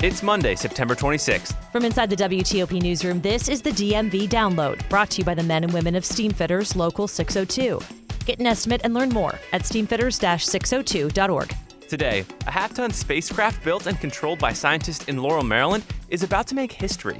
It's 0.00 0.22
Monday, 0.22 0.54
September 0.54 0.94
26th. 0.94 1.56
From 1.72 1.84
inside 1.84 2.08
the 2.08 2.14
WTOP 2.14 2.80
newsroom, 2.80 3.20
this 3.20 3.48
is 3.48 3.60
the 3.60 3.70
DMV 3.70 4.28
Download, 4.28 4.88
brought 4.88 5.10
to 5.10 5.18
you 5.18 5.24
by 5.24 5.34
the 5.34 5.42
men 5.42 5.64
and 5.64 5.72
women 5.72 5.96
of 5.96 6.04
Steamfitters 6.04 6.76
Local 6.76 7.08
602. 7.08 7.80
Get 8.24 8.38
an 8.38 8.46
estimate 8.46 8.82
and 8.84 8.94
learn 8.94 9.08
more 9.08 9.40
at 9.52 9.62
steamfitters-602.org. 9.62 11.52
Today, 11.88 12.24
a 12.46 12.50
half 12.52 12.74
ton 12.74 12.92
spacecraft 12.92 13.64
built 13.64 13.88
and 13.88 13.98
controlled 13.98 14.38
by 14.38 14.52
scientists 14.52 15.06
in 15.08 15.20
Laurel, 15.20 15.42
Maryland 15.42 15.82
is 16.10 16.22
about 16.22 16.46
to 16.46 16.54
make 16.54 16.70
history. 16.70 17.18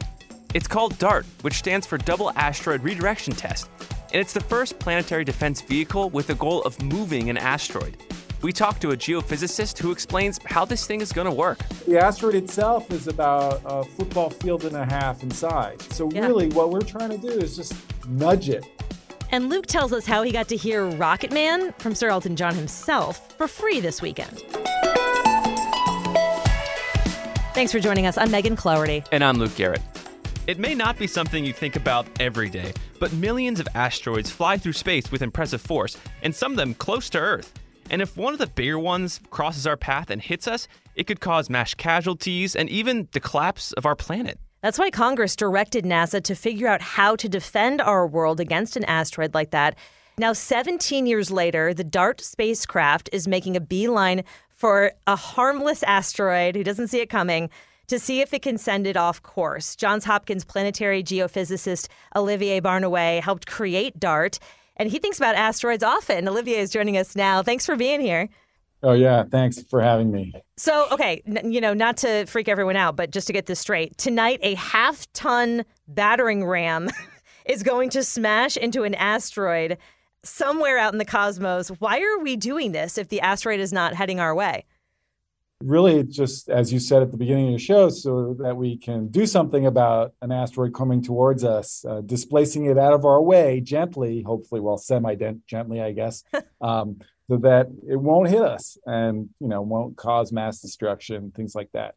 It's 0.54 0.68
called 0.68 0.96
DART, 0.98 1.26
which 1.40 1.54
stands 1.54 1.84
for 1.84 1.98
Double 1.98 2.30
Asteroid 2.36 2.84
Redirection 2.84 3.32
Test, 3.32 3.68
and 4.12 4.20
it's 4.20 4.32
the 4.32 4.38
first 4.38 4.78
planetary 4.78 5.24
defense 5.24 5.62
vehicle 5.62 6.10
with 6.10 6.28
the 6.28 6.36
goal 6.36 6.62
of 6.62 6.80
moving 6.80 7.28
an 7.28 7.38
asteroid. 7.38 7.96
We 8.40 8.52
talked 8.52 8.80
to 8.82 8.92
a 8.92 8.96
geophysicist 8.96 9.78
who 9.78 9.90
explains 9.90 10.38
how 10.44 10.64
this 10.64 10.86
thing 10.86 11.00
is 11.00 11.12
going 11.12 11.24
to 11.26 11.32
work. 11.32 11.58
The 11.88 11.98
asteroid 11.98 12.36
itself 12.36 12.90
is 12.92 13.08
about 13.08 13.60
a 13.64 13.82
football 13.82 14.30
field 14.30 14.64
and 14.64 14.76
a 14.76 14.84
half 14.84 15.24
in 15.24 15.30
size. 15.30 15.78
So, 15.90 16.08
Yeah. 16.12 16.26
really, 16.26 16.46
what 16.50 16.70
we're 16.70 16.80
trying 16.82 17.10
to 17.10 17.18
do 17.18 17.28
is 17.28 17.56
just 17.56 17.74
nudge 18.06 18.48
it. 18.48 18.64
And 19.32 19.48
Luke 19.50 19.66
tells 19.66 19.92
us 19.92 20.06
how 20.06 20.22
he 20.22 20.30
got 20.30 20.48
to 20.48 20.56
hear 20.56 20.84
Rocket 20.86 21.32
Man 21.32 21.72
from 21.78 21.94
Sir 21.96 22.10
Elton 22.10 22.36
John 22.36 22.54
himself 22.54 23.32
for 23.36 23.48
free 23.48 23.80
this 23.80 24.00
weekend. 24.00 24.38
Thanks 27.54 27.72
for 27.72 27.80
joining 27.80 28.06
us. 28.06 28.16
I'm 28.16 28.30
Megan 28.30 28.54
Cloherty. 28.54 29.02
And 29.10 29.24
I'm 29.24 29.36
Luke 29.38 29.56
Garrett. 29.56 29.82
It 30.46 30.60
may 30.60 30.74
not 30.76 30.96
be 30.96 31.08
something 31.08 31.44
you 31.44 31.52
think 31.52 31.74
about 31.74 32.06
every 32.20 32.48
day, 32.48 32.72
but 33.00 33.12
millions 33.14 33.58
of 33.58 33.66
asteroids 33.74 34.30
fly 34.30 34.56
through 34.58 34.72
space 34.74 35.10
with 35.10 35.22
impressive 35.22 35.60
force, 35.60 35.96
and 36.22 36.32
some 36.34 36.52
of 36.52 36.56
them 36.56 36.72
close 36.74 37.10
to 37.10 37.18
Earth. 37.18 37.52
And 37.90 38.02
if 38.02 38.16
one 38.16 38.32
of 38.32 38.38
the 38.38 38.46
bigger 38.46 38.78
ones 38.78 39.20
crosses 39.30 39.66
our 39.66 39.76
path 39.76 40.10
and 40.10 40.20
hits 40.20 40.46
us, 40.46 40.68
it 40.94 41.06
could 41.06 41.20
cause 41.20 41.48
mass 41.48 41.74
casualties 41.74 42.54
and 42.54 42.68
even 42.68 43.08
the 43.12 43.20
collapse 43.20 43.72
of 43.72 43.86
our 43.86 43.96
planet. 43.96 44.38
That's 44.62 44.78
why 44.78 44.90
Congress 44.90 45.36
directed 45.36 45.84
NASA 45.84 46.22
to 46.24 46.34
figure 46.34 46.66
out 46.66 46.80
how 46.80 47.14
to 47.16 47.28
defend 47.28 47.80
our 47.80 48.06
world 48.06 48.40
against 48.40 48.76
an 48.76 48.84
asteroid 48.84 49.32
like 49.32 49.50
that. 49.52 49.76
Now, 50.18 50.32
17 50.32 51.06
years 51.06 51.30
later, 51.30 51.72
the 51.72 51.84
DART 51.84 52.20
spacecraft 52.20 53.08
is 53.12 53.28
making 53.28 53.56
a 53.56 53.60
beeline 53.60 54.24
for 54.50 54.92
a 55.06 55.14
harmless 55.14 55.84
asteroid 55.84 56.56
who 56.56 56.64
doesn't 56.64 56.88
see 56.88 56.98
it 56.98 57.08
coming 57.08 57.50
to 57.86 58.00
see 58.00 58.20
if 58.20 58.34
it 58.34 58.42
can 58.42 58.58
send 58.58 58.86
it 58.86 58.96
off 58.96 59.22
course. 59.22 59.76
Johns 59.76 60.04
Hopkins 60.04 60.44
planetary 60.44 61.04
geophysicist 61.04 61.86
Olivier 62.16 62.60
Barnouin 62.60 63.22
helped 63.22 63.46
create 63.46 64.00
DART, 64.00 64.40
and 64.78 64.90
he 64.90 64.98
thinks 64.98 65.18
about 65.18 65.34
asteroids 65.34 65.82
often. 65.82 66.28
Olivier 66.28 66.60
is 66.60 66.70
joining 66.70 66.96
us 66.96 67.16
now. 67.16 67.42
Thanks 67.42 67.66
for 67.66 67.76
being 67.76 68.00
here. 68.00 68.28
Oh, 68.82 68.92
yeah. 68.92 69.24
Thanks 69.24 69.60
for 69.62 69.80
having 69.82 70.12
me. 70.12 70.32
So, 70.56 70.86
okay, 70.92 71.20
n- 71.26 71.50
you 71.50 71.60
know, 71.60 71.74
not 71.74 71.96
to 71.98 72.26
freak 72.26 72.48
everyone 72.48 72.76
out, 72.76 72.94
but 72.94 73.10
just 73.10 73.26
to 73.26 73.32
get 73.32 73.46
this 73.46 73.58
straight, 73.58 73.98
tonight 73.98 74.38
a 74.42 74.54
half 74.54 75.12
ton 75.14 75.64
battering 75.88 76.44
ram 76.44 76.88
is 77.44 77.62
going 77.64 77.90
to 77.90 78.04
smash 78.04 78.56
into 78.56 78.84
an 78.84 78.94
asteroid 78.94 79.78
somewhere 80.22 80.78
out 80.78 80.92
in 80.92 80.98
the 80.98 81.04
cosmos. 81.04 81.68
Why 81.68 82.00
are 82.00 82.18
we 82.20 82.36
doing 82.36 82.72
this 82.72 82.98
if 82.98 83.08
the 83.08 83.20
asteroid 83.20 83.58
is 83.58 83.72
not 83.72 83.94
heading 83.94 84.20
our 84.20 84.34
way? 84.34 84.64
Really, 85.62 86.04
just 86.04 86.48
as 86.48 86.72
you 86.72 86.78
said 86.78 87.02
at 87.02 87.10
the 87.10 87.16
beginning 87.16 87.48
of 87.48 87.52
the 87.54 87.58
show, 87.58 87.88
so 87.88 88.36
that 88.38 88.56
we 88.56 88.76
can 88.76 89.08
do 89.08 89.26
something 89.26 89.66
about 89.66 90.12
an 90.22 90.30
asteroid 90.30 90.72
coming 90.72 91.02
towards 91.02 91.42
us, 91.42 91.84
uh, 91.84 92.00
displacing 92.00 92.66
it 92.66 92.78
out 92.78 92.92
of 92.92 93.04
our 93.04 93.20
way 93.20 93.60
gently, 93.60 94.22
hopefully, 94.22 94.60
well, 94.60 94.78
semi 94.78 95.16
gently, 95.48 95.80
I 95.80 95.90
guess, 95.90 96.22
um, 96.60 97.00
so 97.28 97.38
that 97.38 97.66
it 97.88 97.96
won't 97.96 98.28
hit 98.28 98.40
us 98.40 98.78
and, 98.86 99.30
you 99.40 99.48
know, 99.48 99.60
won't 99.60 99.96
cause 99.96 100.30
mass 100.30 100.60
destruction, 100.60 101.32
things 101.32 101.56
like 101.56 101.72
that. 101.72 101.96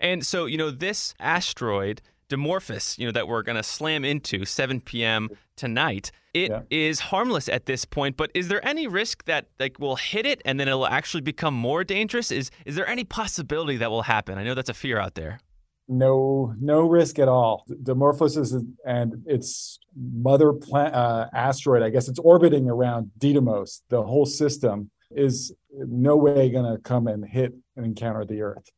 And 0.00 0.26
so, 0.26 0.46
you 0.46 0.58
know, 0.58 0.70
this 0.72 1.14
asteroid, 1.20 2.02
Dimorphos, 2.28 2.98
you 2.98 3.06
know, 3.06 3.12
that 3.12 3.26
we're 3.26 3.42
going 3.42 3.56
to 3.56 3.62
slam 3.62 4.04
into 4.04 4.44
7 4.44 4.80
p.m. 4.82 5.28
tonight, 5.56 6.10
it 6.34 6.52
is 6.70 7.00
Yeah. 7.00 7.06
harmless 7.06 7.48
at 7.48 7.66
this 7.66 7.84
point, 7.84 8.16
but 8.16 8.30
is 8.34 8.48
there 8.48 8.64
any 8.66 8.86
risk 8.86 9.24
that 9.24 9.46
like 9.58 9.76
we'll 9.78 9.96
hit 9.96 10.26
it 10.26 10.42
and 10.44 10.60
then 10.60 10.68
it'll 10.68 10.86
actually 10.86 11.22
become 11.22 11.54
more 11.54 11.84
dangerous? 11.84 12.30
Is 12.30 12.50
is 12.66 12.76
there 12.76 12.86
any 12.86 13.04
possibility 13.04 13.76
that 13.78 13.90
will 13.90 14.02
happen? 14.02 14.36
I 14.38 14.44
know 14.44 14.54
that's 14.54 14.68
a 14.70 14.74
fear 14.74 14.98
out 15.00 15.14
there. 15.14 15.40
no 15.90 16.54
no 16.60 16.80
risk 16.82 17.18
at 17.18 17.28
all. 17.28 17.64
Dimorphos 17.82 18.36
is 18.36 18.52
and 18.84 19.22
its 19.26 19.78
mother 19.96 20.52
pla- 20.52 20.92
uh, 21.04 21.28
asteroid, 21.32 21.82
I 21.82 21.88
guess 21.88 22.08
it's 22.08 22.18
orbiting 22.18 22.68
around 22.68 23.10
Didymos. 23.18 23.80
The 23.88 24.02
whole 24.02 24.26
system 24.26 24.90
is 25.10 25.54
no 25.72 26.14
way 26.16 26.50
going 26.50 26.70
to 26.70 26.78
come 26.82 27.06
and 27.06 27.24
hit 27.26 27.54
and 27.76 27.86
encounter 27.86 28.26
the 28.26 28.42
Earth. 28.42 28.68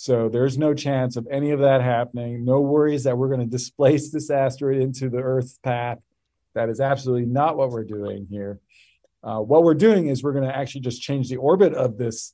So 0.00 0.28
there's 0.28 0.56
no 0.56 0.74
chance 0.74 1.16
of 1.16 1.26
any 1.28 1.50
of 1.50 1.58
that 1.58 1.82
happening. 1.82 2.44
No 2.44 2.60
worries 2.60 3.02
that 3.02 3.18
we're 3.18 3.26
going 3.26 3.40
to 3.40 3.46
displace 3.46 4.12
this 4.12 4.30
asteroid 4.30 4.80
into 4.80 5.10
the 5.10 5.18
Earth's 5.18 5.58
path. 5.58 5.98
That 6.54 6.68
is 6.68 6.78
absolutely 6.78 7.26
not 7.26 7.56
what 7.56 7.70
we're 7.70 7.82
doing 7.82 8.28
here. 8.30 8.60
Uh, 9.24 9.40
what 9.40 9.64
we're 9.64 9.74
doing 9.74 10.06
is 10.06 10.22
we're 10.22 10.34
going 10.34 10.46
to 10.46 10.56
actually 10.56 10.82
just 10.82 11.02
change 11.02 11.28
the 11.28 11.38
orbit 11.38 11.74
of 11.74 11.98
this 11.98 12.32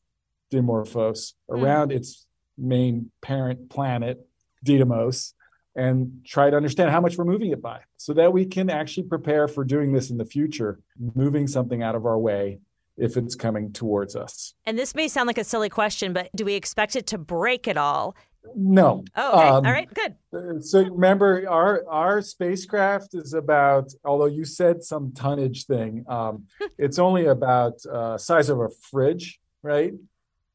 Dimorphos 0.53 1.33
around 1.49 1.91
its 1.91 2.27
main 2.59 3.11
parent 3.23 3.71
planet, 3.71 4.21
Didymos, 4.63 5.33
and 5.75 6.21
try 6.23 6.51
to 6.51 6.59
understand 6.59 6.91
how 6.91 7.01
much 7.01 7.17
we're 7.17 7.25
moving 7.25 7.51
it 7.51 7.63
by 7.63 7.81
so 7.97 8.13
that 8.13 8.35
we 8.35 8.45
can 8.45 8.69
actually 8.69 9.05
prepare 9.05 9.49
for 9.49 9.65
doing 9.65 9.95
this 9.95 10.11
in 10.11 10.19
the 10.19 10.27
future, 10.27 10.81
moving 11.15 11.47
something 11.47 11.83
out 11.83 11.95
of 11.95 12.05
our 12.05 12.19
way 12.19 12.61
if 12.97 13.17
it's 13.17 13.35
coming 13.35 13.73
towards 13.73 14.15
us. 14.17 14.55
And 14.65 14.79
this 14.79 14.95
may 14.95 15.09
sound 15.09 15.27
like 15.27 15.39
a 15.39 15.45
silly 15.45 15.69
question, 15.69 16.13
but 16.13 16.31
do 16.35 16.45
we 16.45 16.55
expect 16.55 16.97
it 16.97 17.07
to 17.09 17.19
break 17.19 17.67
at 17.67 17.77
all? 17.77 18.15
No. 18.55 19.05
Oh, 19.17 19.39
okay. 19.39 19.49
Um, 19.49 19.67
all 19.67 19.73
right, 19.73 19.95
good. 19.95 20.15
Uh, 20.33 20.61
So 20.61 20.83
remember, 20.83 21.49
our 21.49 21.85
our 21.89 22.23
spacecraft 22.23 23.15
is 23.15 23.33
about. 23.33 23.93
Although 24.05 24.27
you 24.27 24.45
said 24.45 24.83
some 24.83 25.13
tonnage 25.13 25.67
thing, 25.67 26.05
um, 26.09 26.45
it's 26.79 26.99
only 26.99 27.27
about 27.27 27.85
uh, 27.87 28.19
size 28.19 28.49
of 28.49 28.61
a 28.61 28.69
fridge, 28.91 29.41
right? 29.63 29.93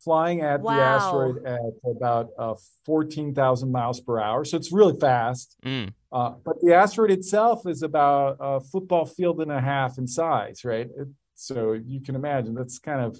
Flying 0.04 0.42
at 0.42 0.62
the 0.62 0.70
asteroid 0.70 1.44
at 1.46 1.60
about 1.84 2.30
uh, 2.38 2.54
fourteen 2.86 3.34
thousand 3.34 3.72
miles 3.72 4.00
per 4.00 4.20
hour, 4.20 4.46
so 4.46 4.56
it's 4.56 4.72
really 4.72 4.98
fast. 4.98 5.58
Mm. 5.66 5.94
Uh, 6.12 6.34
but 6.44 6.56
the 6.62 6.74
asteroid 6.74 7.12
itself 7.12 7.68
is 7.68 7.84
about 7.84 8.38
a 8.40 8.62
football 8.62 9.06
field 9.06 9.42
and 9.42 9.52
a 9.52 9.60
half 9.60 9.98
in 9.98 10.08
size, 10.08 10.64
right? 10.64 10.88
It, 10.96 11.08
so 11.40 11.74
you 11.74 12.02
can 12.02 12.16
imagine 12.16 12.54
that's 12.54 12.80
kind 12.80 13.02
of 13.02 13.18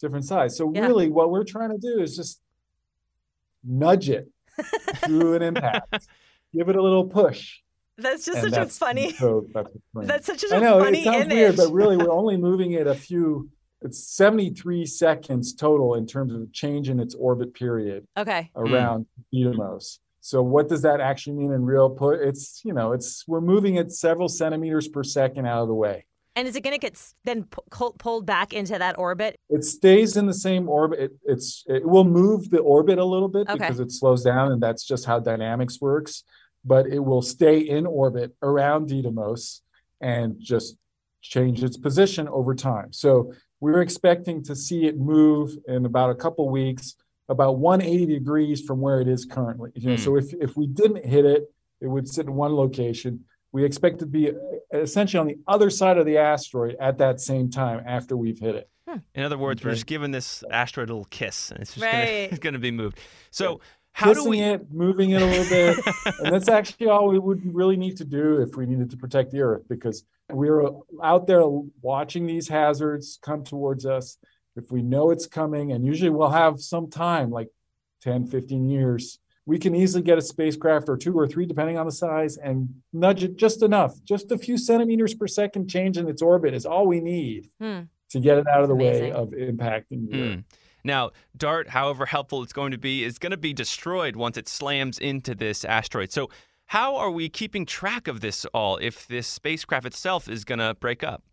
different 0.00 0.24
size. 0.24 0.56
So 0.56 0.72
Yeah. 0.74 0.86
really, 0.86 1.08
what 1.08 1.30
we're 1.30 1.44
trying 1.44 1.70
to 1.70 1.78
do 1.78 2.00
is 2.00 2.16
just 2.16 2.40
nudge 3.64 4.10
it 4.10 4.28
through 5.04 5.34
an 5.34 5.42
impact, 5.42 6.08
give 6.52 6.68
it 6.68 6.76
a 6.76 6.82
little 6.82 7.06
push. 7.06 7.58
That's 7.96 8.24
just 8.24 8.38
and 8.38 8.52
such 8.52 8.66
a 8.68 8.70
funny. 8.70 9.12
So 9.12 9.46
that's 9.52 9.68
what's 9.72 9.84
going 9.94 10.04
on. 10.04 10.06
That's 10.06 10.26
such 10.26 10.44
a 10.44 10.56
I 10.56 10.58
know 10.58 10.80
funny 10.82 11.00
it 11.00 11.04
sounds 11.04 11.24
image. 11.26 11.34
weird, 11.34 11.56
but 11.56 11.72
really, 11.72 11.96
we're 11.96 12.10
only 12.22 12.36
moving 12.36 12.72
it 12.72 12.86
a 12.86 12.94
few. 12.94 13.50
It's 13.82 14.06
73 14.08 14.84
seconds 14.86 15.54
total 15.54 15.94
in 15.94 16.06
terms 16.06 16.34
of 16.34 16.40
the 16.40 16.48
change 16.52 16.88
in 16.90 17.00
its 17.00 17.14
orbit 17.14 17.54
period 17.54 18.06
okay. 18.16 18.50
Hmm. 18.54 18.62
around 18.62 19.06
Didymos. 19.32 19.98
So 20.22 20.42
what 20.42 20.68
does 20.68 20.82
that 20.82 21.00
actually 21.00 21.36
mean 21.36 21.52
in 21.52 21.64
real 21.64 21.88
put? 21.90 22.20
It's 22.20 22.62
you 22.64 22.72
know, 22.72 22.92
it's 22.92 23.26
we're 23.28 23.40
moving 23.40 23.76
it 23.76 23.92
several 23.92 24.28
centimeters 24.28 24.88
per 24.88 25.02
second 25.02 25.46
out 25.46 25.62
of 25.62 25.68
the 25.68 25.74
way. 25.74 26.06
And 26.36 26.46
is 26.46 26.54
it 26.54 26.60
going 26.62 26.74
to 26.74 26.78
get 26.78 26.96
then 27.24 27.44
pulled 27.70 28.24
back 28.26 28.52
into 28.52 28.78
that 28.78 28.98
orbit? 28.98 29.36
It 29.48 29.64
stays 29.64 30.16
in 30.16 30.26
the 30.26 30.34
same 30.34 30.68
orbit. 30.68 31.00
It, 31.00 31.12
it's 31.24 31.64
it 31.66 31.84
will 31.84 32.04
move 32.04 32.50
the 32.50 32.60
orbit 32.60 32.98
a 32.98 33.04
little 33.04 33.28
bit 33.28 33.48
Okay. 33.48 33.58
because 33.58 33.80
it 33.80 33.90
slows 33.90 34.22
down, 34.22 34.52
and 34.52 34.62
that's 34.62 34.84
just 34.84 35.04
how 35.04 35.18
dynamics 35.18 35.80
works. 35.80 36.22
But 36.64 36.86
it 36.86 37.00
will 37.00 37.22
stay 37.22 37.58
in 37.58 37.86
orbit 37.86 38.34
around 38.42 38.90
Didymos 38.90 39.60
and 40.00 40.36
just 40.38 40.76
change 41.22 41.64
its 41.64 41.76
position 41.76 42.28
over 42.28 42.54
time. 42.54 42.92
So 42.92 43.32
we're 43.60 43.82
expecting 43.82 44.42
to 44.44 44.54
see 44.56 44.86
it 44.86 44.98
move 44.98 45.50
in 45.66 45.84
about 45.84 46.10
a 46.10 46.14
couple 46.14 46.48
weeks, 46.48 46.94
about 47.28 47.58
180 47.58 48.06
degrees 48.06 48.60
from 48.62 48.80
where 48.80 49.00
it 49.00 49.08
is 49.08 49.24
currently. 49.24 49.70
You 49.74 49.90
know, 49.90 49.96
Hmm. 49.96 50.02
so 50.02 50.16
if 50.16 50.32
if 50.34 50.56
we 50.56 50.66
didn't 50.68 51.04
hit 51.04 51.24
it, 51.24 51.52
it 51.80 51.88
would 51.88 52.06
sit 52.08 52.26
in 52.26 52.34
one 52.34 52.52
location. 52.54 53.24
We 53.52 53.64
expect 53.64 53.98
to 54.00 54.06
be 54.06 54.30
uh, 54.30 54.34
essentially 54.72 55.20
on 55.20 55.26
the 55.26 55.38
other 55.46 55.70
side 55.70 55.98
of 55.98 56.06
the 56.06 56.18
asteroid 56.18 56.76
at 56.80 56.98
that 56.98 57.20
same 57.20 57.50
time 57.50 57.82
after 57.86 58.16
we've 58.16 58.38
hit 58.38 58.54
it. 58.54 58.70
In 59.14 59.22
other 59.22 59.38
words, 59.38 59.62
we're 59.64 59.72
just 59.72 59.86
giving 59.86 60.10
this 60.10 60.42
asteroid 60.50 60.90
a 60.90 60.92
little 60.92 61.04
kiss, 61.06 61.50
and 61.50 61.60
it's 61.60 61.74
just 61.74 61.84
Right. 61.84 61.92
gonna, 61.92 62.04
it's 62.30 62.38
gonna 62.40 62.58
be 62.58 62.70
moved. 62.72 62.98
So 63.30 63.60
how 63.92 64.12
do 64.12 64.28
we? 64.28 64.40
it, 64.40 64.72
moving 64.72 65.10
it 65.10 65.22
a 65.22 65.26
little 65.26 65.44
bit, 65.48 65.78
and 66.18 66.32
that's 66.32 66.48
actually 66.48 66.88
all 66.88 67.08
we 67.08 67.18
would 67.18 67.54
really 67.54 67.76
need 67.76 67.96
to 67.98 68.04
do 68.04 68.40
if 68.42 68.56
we 68.56 68.66
needed 68.66 68.90
to 68.90 68.96
protect 68.96 69.30
the 69.30 69.40
Earth, 69.42 69.62
because 69.68 70.04
we're 70.30 70.68
out 71.02 71.26
there 71.26 71.42
watching 71.82 72.26
these 72.26 72.48
hazards 72.48 73.18
come 73.22 73.44
towards 73.44 73.84
us. 73.86 74.16
If 74.56 74.72
we 74.72 74.82
know 74.82 75.10
it's 75.10 75.26
coming, 75.26 75.70
and 75.72 75.84
usually 75.86 76.10
we'll 76.10 76.30
have 76.30 76.60
some 76.60 76.90
time, 76.90 77.30
like 77.30 77.48
10, 78.02 78.26
15 78.26 78.68
years, 78.68 79.18
we 79.46 79.58
can 79.58 79.74
easily 79.74 80.02
get 80.02 80.18
a 80.18 80.22
spacecraft 80.22 80.88
or 80.88 80.96
two 80.96 81.18
or 81.18 81.26
three, 81.26 81.46
depending 81.46 81.78
on 81.78 81.86
the 81.86 81.92
size, 81.92 82.36
and 82.36 82.68
nudge 82.92 83.24
it 83.24 83.36
just 83.36 83.62
enough. 83.62 84.02
Just 84.04 84.30
a 84.30 84.38
few 84.38 84.56
centimeters 84.58 85.14
per 85.14 85.26
second 85.26 85.68
change 85.68 85.96
in 85.96 86.08
its 86.08 86.22
orbit 86.22 86.54
is 86.54 86.66
all 86.66 86.86
we 86.86 87.00
need 87.00 87.48
Hmm. 87.60 87.80
to 88.10 88.20
get 88.20 88.38
it 88.38 88.46
out 88.46 88.62
of 88.62 88.68
the 88.68 88.74
way 88.74 89.10
of 89.12 89.30
impacting 89.30 90.10
the 90.10 90.22
Earth. 90.22 90.34
Hmm. 90.34 90.40
Now, 90.82 91.10
DART, 91.36 91.68
however 91.68 92.06
helpful 92.06 92.42
it's 92.42 92.52
going 92.52 92.70
to 92.72 92.78
be, 92.78 93.04
is 93.04 93.18
going 93.18 93.32
to 93.32 93.36
be 93.36 93.52
destroyed 93.52 94.16
once 94.16 94.36
it 94.36 94.48
slams 94.48 94.98
into 94.98 95.34
this 95.34 95.64
asteroid. 95.64 96.10
So, 96.10 96.30
how 96.66 96.96
are 96.96 97.10
we 97.10 97.28
keeping 97.28 97.66
track 97.66 98.06
of 98.08 98.20
this 98.20 98.44
all 98.54 98.76
if 98.76 99.06
this 99.08 99.26
spacecraft 99.26 99.84
itself 99.86 100.28
is 100.28 100.44
going 100.44 100.60
to 100.60 100.74
break 100.80 101.02
up? 101.02 101.24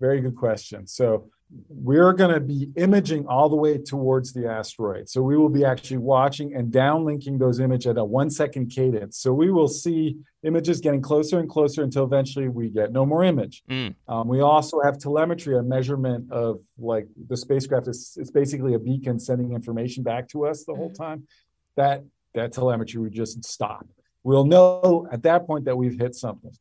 Very 0.00 0.20
good 0.20 0.34
question. 0.36 0.86
So 0.86 1.28
we're 1.68 2.12
going 2.12 2.32
to 2.32 2.40
be 2.40 2.70
imaging 2.76 3.26
all 3.26 3.48
the 3.48 3.56
way 3.56 3.78
towards 3.78 4.32
the 4.32 4.46
asteroid. 4.46 5.08
So 5.08 5.22
we 5.22 5.36
will 5.36 5.48
be 5.48 5.64
actually 5.64 5.96
watching 5.98 6.54
and 6.54 6.70
downlinking 6.70 7.38
those 7.38 7.58
images 7.58 7.86
at 7.86 7.96
a 7.96 8.04
one 8.04 8.28
second 8.28 8.70
cadence. 8.70 9.18
So 9.18 9.32
we 9.32 9.50
will 9.50 9.68
see 9.68 10.18
images 10.42 10.80
getting 10.80 11.00
closer 11.00 11.38
and 11.38 11.48
closer 11.48 11.82
until 11.82 12.04
eventually 12.04 12.48
we 12.48 12.68
get 12.68 12.92
no 12.92 13.06
more 13.06 13.24
image. 13.24 13.62
Mm. 13.70 13.94
Um, 14.06 14.28
we 14.28 14.40
also 14.40 14.80
have 14.82 14.98
telemetry, 14.98 15.56
a 15.56 15.62
measurement 15.62 16.30
of 16.30 16.60
like 16.78 17.06
the 17.28 17.36
spacecraft 17.36 17.88
is 17.88 18.16
it's 18.20 18.30
basically 18.30 18.74
a 18.74 18.78
beacon 18.78 19.18
sending 19.18 19.52
information 19.52 20.02
back 20.02 20.28
to 20.28 20.46
us 20.46 20.64
the 20.64 20.74
whole 20.74 20.92
time. 20.92 21.26
That 21.76 22.04
that 22.34 22.52
telemetry 22.52 23.00
would 23.00 23.12
just 23.12 23.42
stop. 23.44 23.86
We'll 24.22 24.44
know 24.44 25.08
at 25.10 25.22
that 25.22 25.46
point 25.46 25.64
that 25.64 25.76
we've 25.76 25.98
hit 25.98 26.14
something. 26.14 26.52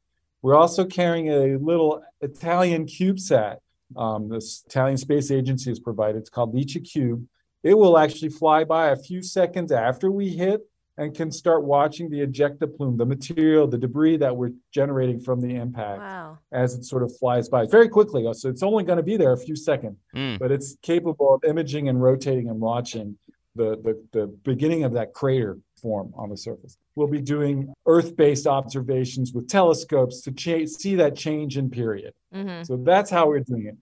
We're 0.41 0.55
also 0.55 0.85
carrying 0.85 1.27
a 1.27 1.57
little 1.57 2.03
Italian 2.21 2.85
CubeSat. 2.85 3.57
Um, 3.95 4.29
this 4.29 4.63
Italian 4.67 4.97
Space 4.97 5.31
Agency 5.31 5.69
has 5.71 5.79
provided. 5.79 6.17
It's 6.19 6.29
called 6.29 6.53
LICIACube. 6.53 7.23
It 7.63 7.77
will 7.77 7.97
actually 7.97 8.29
fly 8.29 8.63
by 8.63 8.89
a 8.89 8.95
few 8.95 9.21
seconds 9.23 9.71
after 9.71 10.11
we 10.11 10.29
hit 10.29 10.61
and 10.99 11.13
can 11.15 11.31
start 11.31 11.63
watching 11.63 12.09
the 12.09 12.25
ejecta 12.25 12.75
plume, 12.75 12.97
the 12.97 13.05
material, 13.05 13.67
the 13.67 13.77
debris 13.77 14.17
that 14.17 14.35
we're 14.35 14.51
generating 14.73 15.19
from 15.19 15.39
the 15.41 15.55
impact 15.55 15.99
Wow. 15.99 16.39
as 16.51 16.73
it 16.73 16.83
sort 16.85 17.03
of 17.03 17.15
flies 17.17 17.47
by 17.49 17.65
very 17.67 17.87
quickly. 17.87 18.27
So 18.33 18.49
it's 18.49 18.63
only 18.63 18.83
going 18.83 18.97
to 18.97 19.03
be 19.03 19.15
there 19.15 19.31
a 19.31 19.37
few 19.37 19.55
seconds, 19.55 19.97
Mm. 20.15 20.39
but 20.39 20.51
it's 20.51 20.75
capable 20.81 21.33
of 21.35 21.43
imaging 21.43 21.87
and 21.87 22.01
rotating 22.01 22.49
and 22.49 22.59
watching 22.59 23.17
the, 23.55 23.77
the, 23.77 24.03
the 24.11 24.27
beginning 24.43 24.83
of 24.83 24.93
that 24.93 25.13
crater 25.13 25.57
form 25.87 26.11
on 26.17 26.29
the 26.29 26.35
surface. 26.35 26.77
We'll 26.95 27.07
be 27.07 27.21
doing 27.21 27.73
Earth-based 27.85 28.45
observations 28.45 29.31
with 29.33 29.47
telescopes 29.47 30.19
to 30.23 30.31
cha- 30.33 30.65
see 30.65 30.95
that 30.95 31.15
change 31.15 31.57
in 31.57 31.69
period. 31.69 32.13
hmm 32.33 32.61
So 32.63 32.75
that's 32.77 33.09
how 33.09 33.27
we're 33.29 33.39
doing 33.51 33.67
it. 33.67 33.77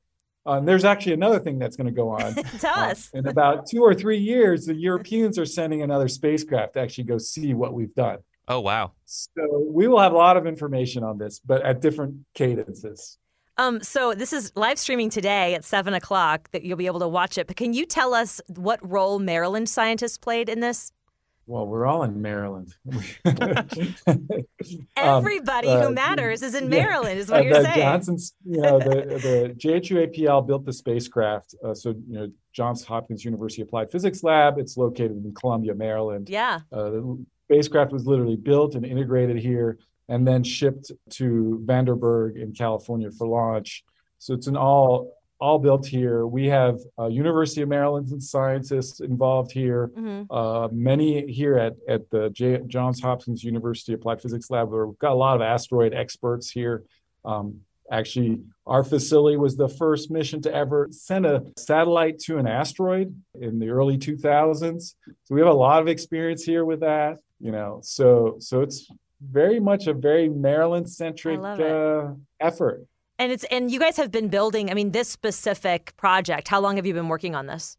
Uh, 0.48 0.58
and 0.60 0.68
there's 0.68 0.86
actually 0.86 1.14
another 1.14 1.40
thing 1.40 1.58
that's 1.58 1.76
going 1.76 1.88
to 1.88 1.92
go 2.04 2.10
on. 2.10 2.36
Tell 2.60 2.78
Uh, 2.80 2.92
us. 2.92 3.10
in 3.16 3.26
about 3.28 3.66
two 3.66 3.82
or 3.82 3.96
three 3.96 4.20
years, 4.20 4.68
the 4.68 4.76
Europeans 4.76 5.40
are 5.40 5.46
sending 5.60 5.82
another 5.82 6.08
spacecraft 6.08 6.74
to 6.76 6.80
actually 6.82 7.06
go 7.06 7.18
see 7.18 7.56
what 7.56 7.74
we've 7.74 7.96
done. 7.96 8.20
Oh, 8.48 8.60
wow. 8.60 8.92
So 9.06 9.42
we 9.78 9.88
will 9.88 10.00
have 10.00 10.14
a 10.14 10.18
lot 10.18 10.38
of 10.38 10.46
information 10.46 11.04
on 11.04 11.18
this, 11.18 11.40
but 11.44 11.64
at 11.64 11.82
different 11.82 12.14
cadences. 12.36 13.18
Um, 13.58 13.82
so 13.82 14.14
this 14.14 14.32
is 14.34 14.52
live 14.56 14.78
streaming 14.78 15.10
today 15.10 15.56
at 15.56 15.64
seven 15.64 15.94
o'clock 15.96 16.52
that 16.52 16.62
you'll 16.64 16.78
be 16.78 16.86
able 16.86 17.00
to 17.00 17.08
watch 17.08 17.40
it. 17.40 17.48
But 17.48 17.56
can 17.56 17.74
you 17.74 17.86
tell 17.88 18.14
us 18.14 18.40
what 18.48 18.80
role 18.88 19.18
Maryland 19.18 19.68
scientists 19.70 20.20
played 20.20 20.48
in 20.50 20.60
this? 20.60 20.92
Well, 21.48 21.68
we're 21.68 21.86
all 21.86 22.04
in 22.04 22.22
Maryland. 22.22 22.74
Um, 24.98 25.26
Everybody 25.26 25.68
uh, 25.68 25.86
who 25.88 25.94
matters 25.94 26.42
is 26.42 26.56
in 26.56 26.64
yeah, 26.64 26.70
Maryland, 26.70 27.20
is 27.20 27.30
what 27.30 27.42
uh, 27.42 27.44
you're 27.44 27.64
saying. 27.64 27.76
Johnson's, 27.76 28.34
you 28.46 28.62
know, 28.62 28.80
the, 28.80 28.96
the 29.22 29.56
JHU 29.58 30.08
APL 30.08 30.48
built 30.48 30.66
the 30.66 30.74
spacecraft. 30.74 31.54
Uh, 31.64 31.74
so, 31.76 31.90
you 31.90 32.18
know, 32.18 32.32
Johns 32.54 32.84
Hopkins 32.84 33.24
University 33.24 33.62
Applied 33.62 33.92
Physics 33.92 34.24
Lab, 34.24 34.58
it's 34.58 34.78
located 34.78 35.24
in 35.24 35.34
Columbia, 35.36 35.76
Maryland. 35.76 36.30
yeah. 36.30 36.62
Uh, 36.72 36.90
the 36.90 37.26
spacecraft 37.48 37.92
was 37.92 38.08
literally 38.08 38.38
built 38.38 38.74
and 38.74 38.86
integrated 38.86 39.38
here 39.38 39.78
and 40.08 40.28
then 40.28 40.44
shipped 40.44 40.92
to 41.12 41.62
Vandenberg 41.66 42.42
in 42.42 42.54
California 42.54 43.12
for 43.12 43.28
launch. 43.28 43.84
So 44.18 44.34
it's 44.34 44.48
an 44.48 44.58
all 44.58 45.12
all 45.40 45.60
built 45.60 45.86
here. 45.86 46.26
We 46.26 46.48
have 46.48 46.80
uh, 46.98 47.08
University 47.08 47.62
of 47.62 47.70
Maryland 47.70 48.22
scientists 48.24 49.00
involved 49.02 49.52
here. 49.52 49.88
hmm 49.96 50.24
Uh, 50.30 50.68
many 50.72 51.10
here 51.32 51.58
at 51.58 51.74
at 51.88 52.10
the 52.10 52.30
J- 52.30 52.62
Johns 52.68 53.02
Hopkins 53.02 53.44
University 53.44 53.94
Applied 53.94 54.22
Physics 54.22 54.50
Lab. 54.50 54.70
where 54.72 54.88
We've 54.88 55.00
got 55.00 55.12
a 55.12 55.22
lot 55.28 55.36
of 55.36 55.42
asteroid 55.42 55.94
experts 55.94 56.50
here. 56.50 56.84
Um, 57.26 57.62
actually, 57.92 58.40
our 58.66 58.84
facility 58.84 59.38
was 59.38 59.56
the 59.58 59.68
first 59.70 60.10
mission 60.10 60.42
to 60.44 60.54
ever 60.54 60.88
send 60.92 61.26
a 61.26 61.44
satellite 61.58 62.18
to 62.20 62.38
an 62.38 62.48
asteroid 62.48 63.14
in 63.40 63.60
the 63.60 63.70
early 63.70 63.98
2000s. 63.98 64.96
So 65.26 65.36
we 65.36 65.40
have 65.42 65.50
a 65.50 65.54
lot 65.54 65.82
of 65.82 65.88
experience 65.88 66.44
here 66.44 66.66
with 66.66 66.80
that. 66.80 67.18
You 67.40 67.52
know, 67.52 67.80
so 67.84 68.38
so 68.40 68.62
it's 68.62 68.88
very 69.22 69.60
much 69.60 69.88
a 69.88 69.94
very 69.94 70.30
Maryland 70.30 70.90
centric 70.90 71.40
uh, 71.66 72.14
effort. 72.40 72.86
And 73.18 73.32
it's 73.32 73.46
and 73.46 73.72
you 73.72 73.80
guys 73.80 73.98
have 73.98 74.12
been 74.12 74.28
building. 74.28 74.70
I 74.70 74.74
mean, 74.74 74.92
this 74.92 75.10
specific 75.10 75.96
project. 75.98 76.48
How 76.48 76.60
long 76.60 76.76
have 76.76 76.86
you 76.86 76.94
been 76.94 77.08
working 77.08 77.36
on 77.36 77.48
this? 77.48 77.78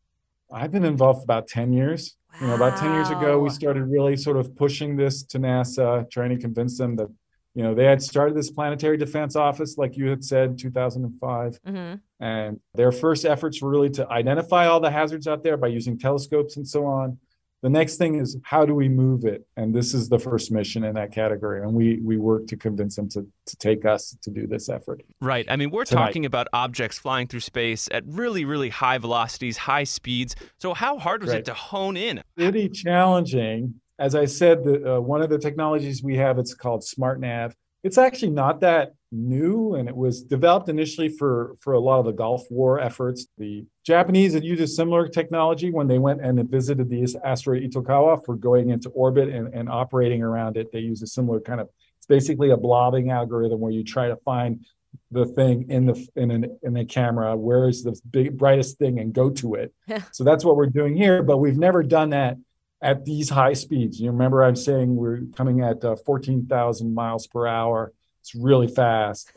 I've 0.50 0.70
been 0.70 0.84
involved 0.84 1.20
for 1.20 1.24
about 1.24 1.48
10 1.48 1.72
years. 1.72 2.16
You 2.40 2.46
know, 2.46 2.54
about 2.54 2.76
10 2.76 2.92
years 2.92 3.10
ago, 3.10 3.38
we 3.38 3.50
started 3.50 3.84
really 3.84 4.16
sort 4.16 4.36
of 4.36 4.54
pushing 4.56 4.96
this 4.96 5.22
to 5.24 5.38
NASA, 5.38 6.08
trying 6.10 6.30
to 6.30 6.38
convince 6.38 6.76
them 6.76 6.94
that, 6.96 7.08
you 7.54 7.62
know, 7.62 7.74
they 7.74 7.84
had 7.84 8.02
started 8.02 8.36
this 8.36 8.50
planetary 8.50 8.96
defense 8.98 9.36
office, 9.36 9.78
like 9.78 9.96
you 9.96 10.08
had 10.08 10.22
said, 10.22 10.58
2005. 10.58 11.58
hmm 11.66 11.94
And 12.20 12.60
their 12.74 12.92
first 12.92 13.24
efforts 13.24 13.62
were 13.62 13.70
really 13.70 13.90
to 13.90 14.08
identify 14.10 14.66
all 14.66 14.80
the 14.80 14.90
hazards 14.90 15.26
out 15.26 15.42
there 15.42 15.56
by 15.56 15.68
using 15.68 15.98
telescopes 15.98 16.56
and 16.56 16.68
so 16.68 16.84
on. 16.84 17.18
The 17.62 17.70
next 17.70 17.96
thing 17.96 18.16
is 18.16 18.36
how 18.44 18.66
do 18.66 18.74
we 18.74 18.88
move 18.88 19.24
it? 19.24 19.46
And 19.56 19.74
this 19.74 19.94
is 19.94 20.08
the 20.08 20.18
first 20.18 20.52
mission 20.52 20.84
in 20.84 20.94
that 20.94 21.10
category. 21.12 21.62
And 21.62 21.72
we 21.72 21.98
we 22.04 22.16
work 22.18 22.46
to 22.48 22.56
convince 22.56 22.96
them 22.96 23.08
to, 23.10 23.26
to 23.46 23.56
take 23.56 23.84
us 23.84 24.16
to 24.22 24.30
do 24.30 24.46
this 24.46 24.68
effort. 24.68 25.02
Right. 25.20 25.46
I 25.48 25.56
mean, 25.56 25.70
we're 25.70 25.84
Tonight. 25.84 26.06
talking 26.06 26.26
about 26.26 26.48
objects 26.52 26.98
flying 26.98 27.26
through 27.26 27.40
space 27.40 27.88
at 27.90 28.04
really, 28.06 28.44
really 28.44 28.68
high 28.68 28.98
velocities, 28.98 29.56
high 29.56 29.84
speeds. 29.84 30.36
So, 30.58 30.74
how 30.74 30.98
hard 30.98 31.22
was 31.22 31.30
Right. 31.30 31.40
it 31.40 31.44
to 31.46 31.54
hone 31.54 31.96
in? 31.96 32.22
pretty 32.36 32.68
challenging. 32.68 33.74
As 33.98 34.14
I 34.14 34.26
said, 34.26 34.62
the, 34.62 34.96
uh, 34.96 35.00
one 35.00 35.22
of 35.22 35.30
the 35.30 35.38
technologies 35.38 36.02
we 36.02 36.16
have, 36.18 36.38
it's 36.38 36.52
called 36.54 36.82
SmartNav. 36.82 37.54
It's 37.82 37.96
actually 37.96 38.32
not 38.32 38.60
that 38.60 38.92
new, 39.12 39.74
and 39.74 39.88
it 39.88 39.96
was 39.96 40.22
developed 40.22 40.68
initially 40.68 41.08
for 41.08 41.56
for 41.60 41.74
a 41.74 41.80
lot 41.80 42.00
of 42.00 42.06
the 42.06 42.12
Gulf 42.12 42.42
War 42.50 42.80
efforts. 42.80 43.26
The 43.38 43.64
Japanese 43.84 44.34
had 44.34 44.44
used 44.44 44.62
a 44.62 44.66
similar 44.66 45.08
technology 45.08 45.70
when 45.70 45.88
they 45.88 45.98
went 45.98 46.20
and 46.20 46.48
visited 46.48 46.88
the 46.88 47.06
asteroid 47.24 47.62
Itokawa 47.62 48.24
for 48.24 48.36
going 48.36 48.70
into 48.70 48.88
orbit 48.90 49.28
and, 49.28 49.52
and 49.54 49.68
operating 49.68 50.22
around 50.22 50.56
it. 50.56 50.72
They 50.72 50.80
use 50.80 51.02
a 51.02 51.06
similar 51.06 51.40
kind 51.40 51.60
of. 51.60 51.68
It's 51.98 52.06
basically 52.06 52.50
a 52.50 52.56
blobbing 52.56 53.10
algorithm 53.10 53.60
where 53.60 53.72
you 53.72 53.84
try 53.84 54.08
to 54.08 54.16
find 54.16 54.64
the 55.10 55.26
thing 55.26 55.66
in 55.70 55.86
the 55.86 56.08
in 56.16 56.30
an 56.30 56.58
in 56.62 56.76
a 56.76 56.84
camera. 56.84 57.36
Where 57.36 57.68
is 57.68 57.82
the 57.82 57.98
big 58.10 58.36
brightest 58.36 58.78
thing 58.78 58.98
and 58.98 59.12
go 59.12 59.30
to 59.30 59.54
it. 59.54 59.72
So 60.12 60.24
that's 60.24 60.44
what 60.44 60.56
we're 60.56 60.66
doing 60.66 60.96
here, 60.96 61.22
but 61.22 61.38
we've 61.38 61.58
never 61.58 61.82
done 61.82 62.10
that 62.10 62.38
at 62.82 63.04
these 63.04 63.28
high 63.28 63.52
speeds. 63.52 64.00
You 64.00 64.10
remember 64.10 64.42
I'm 64.42 64.56
saying 64.56 64.94
we're 64.96 65.22
coming 65.34 65.62
at 65.62 65.84
uh, 65.84 65.96
14,000 65.96 66.94
miles 66.94 67.26
per 67.26 67.46
hour. 67.46 67.92
It's 68.26 68.34
really 68.34 68.66
fast. 68.66 69.30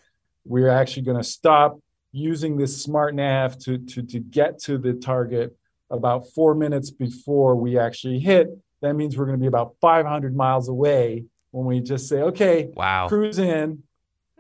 We're 0.46 0.70
actually 0.70 1.04
going 1.04 1.18
to 1.18 1.24
stop 1.24 1.80
using 2.12 2.58
this 2.58 2.82
smart 2.82 3.14
nav 3.14 3.56
to, 3.60 3.78
to, 3.78 4.02
to 4.02 4.20
get 4.20 4.58
to 4.64 4.80
the 4.80 4.94
target 4.94 5.56
about 5.92 6.30
four 6.34 6.56
minutes 6.56 6.90
before 6.90 7.56
we 7.56 7.78
actually 7.78 8.18
hit. 8.18 8.48
That 8.82 8.96
means 8.96 9.16
we're 9.16 9.28
going 9.28 9.38
to 9.38 9.42
be 9.42 9.48
about 9.48 9.76
500 9.80 10.36
miles 10.36 10.70
away 10.70 11.26
when 11.52 11.68
we 11.68 11.82
just 11.82 12.10
say, 12.10 12.22
okay, 12.24 12.70
Wow. 12.74 13.08
cruise 13.08 13.38
in 13.38 13.84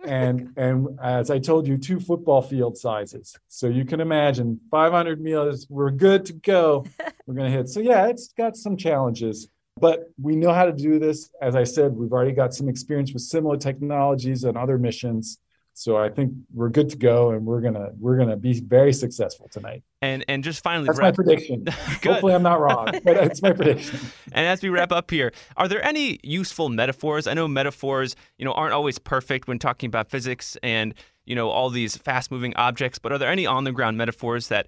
and 0.03 0.53
and 0.57 0.97
as 1.03 1.29
i 1.29 1.37
told 1.37 1.67
you 1.67 1.77
two 1.77 1.99
football 1.99 2.41
field 2.41 2.77
sizes 2.77 3.37
so 3.49 3.67
you 3.67 3.83
can 3.83 3.99
imagine 3.99 4.57
500 4.71 5.19
meters 5.19 5.67
we're 5.69 5.91
good 5.91 6.23
to 6.25 6.31
go 6.31 6.85
we're 7.25 7.33
going 7.33 7.51
to 7.51 7.57
hit 7.57 7.67
so 7.67 7.81
yeah 7.81 8.07
it's 8.07 8.29
got 8.29 8.55
some 8.55 8.77
challenges 8.77 9.49
but 9.79 10.11
we 10.21 10.35
know 10.35 10.53
how 10.53 10.65
to 10.65 10.73
do 10.73 10.99
this 10.99 11.29
as 11.41 11.55
i 11.55 11.63
said 11.63 11.93
we've 11.93 12.11
already 12.11 12.31
got 12.31 12.53
some 12.53 12.67
experience 12.69 13.13
with 13.13 13.21
similar 13.21 13.57
technologies 13.57 14.43
and 14.43 14.57
other 14.57 14.77
missions 14.77 15.37
So 15.73 15.95
I 15.95 16.09
think 16.09 16.33
we're 16.53 16.73
good 16.79 16.89
to 16.89 16.97
go, 16.97 17.31
and 17.31 17.45
we're 17.45 17.61
gonna 17.61 17.91
we're 17.97 18.17
gonna 18.17 18.35
be 18.35 18.59
very 18.59 18.91
successful 18.91 19.47
tonight. 19.49 19.81
And 20.01 20.25
and 20.27 20.43
just 20.43 20.61
finally, 20.61 20.87
That's 20.87 20.99
wrap- 20.99 21.13
my 21.13 21.23
prediction. 21.23 21.57
Hopefully, 22.03 22.33
I'm 22.33 22.43
not 22.43 22.59
wrong, 22.59 22.87
but 23.05 23.15
it's 23.25 23.41
my 23.41 23.53
prediction. 23.53 23.97
And 24.33 24.45
as 24.45 24.61
we 24.61 24.67
wrap 24.67 24.91
up 24.91 25.09
here, 25.09 25.31
are 25.55 25.69
there 25.69 25.81
any 25.91 26.19
useful 26.21 26.67
metaphors? 26.67 27.27
I 27.27 27.33
know 27.33 27.47
metaphors, 27.47 28.17
you 28.37 28.43
know, 28.43 28.51
aren't 28.51 28.73
always 28.73 28.99
perfect 28.99 29.47
when 29.47 29.57
talking 29.57 29.87
about 29.87 30.09
physics 30.09 30.57
and 30.61 30.93
you 31.23 31.35
know 31.35 31.47
all 31.49 31.69
these 31.69 31.95
fast-moving 31.95 32.53
objects. 32.57 32.99
But 32.99 33.13
are 33.13 33.17
there 33.17 33.31
any 33.31 33.45
on-the-ground 33.45 33.95
metaphors 33.97 34.49
that 34.49 34.67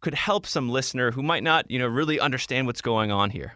could 0.00 0.14
help 0.14 0.46
some 0.46 0.70
listener 0.70 1.10
who 1.10 1.24
might 1.24 1.42
not, 1.42 1.68
you 1.72 1.78
know, 1.80 1.88
really 1.88 2.20
understand 2.20 2.68
what's 2.68 2.82
going 2.82 3.10
on 3.10 3.30
here? 3.30 3.54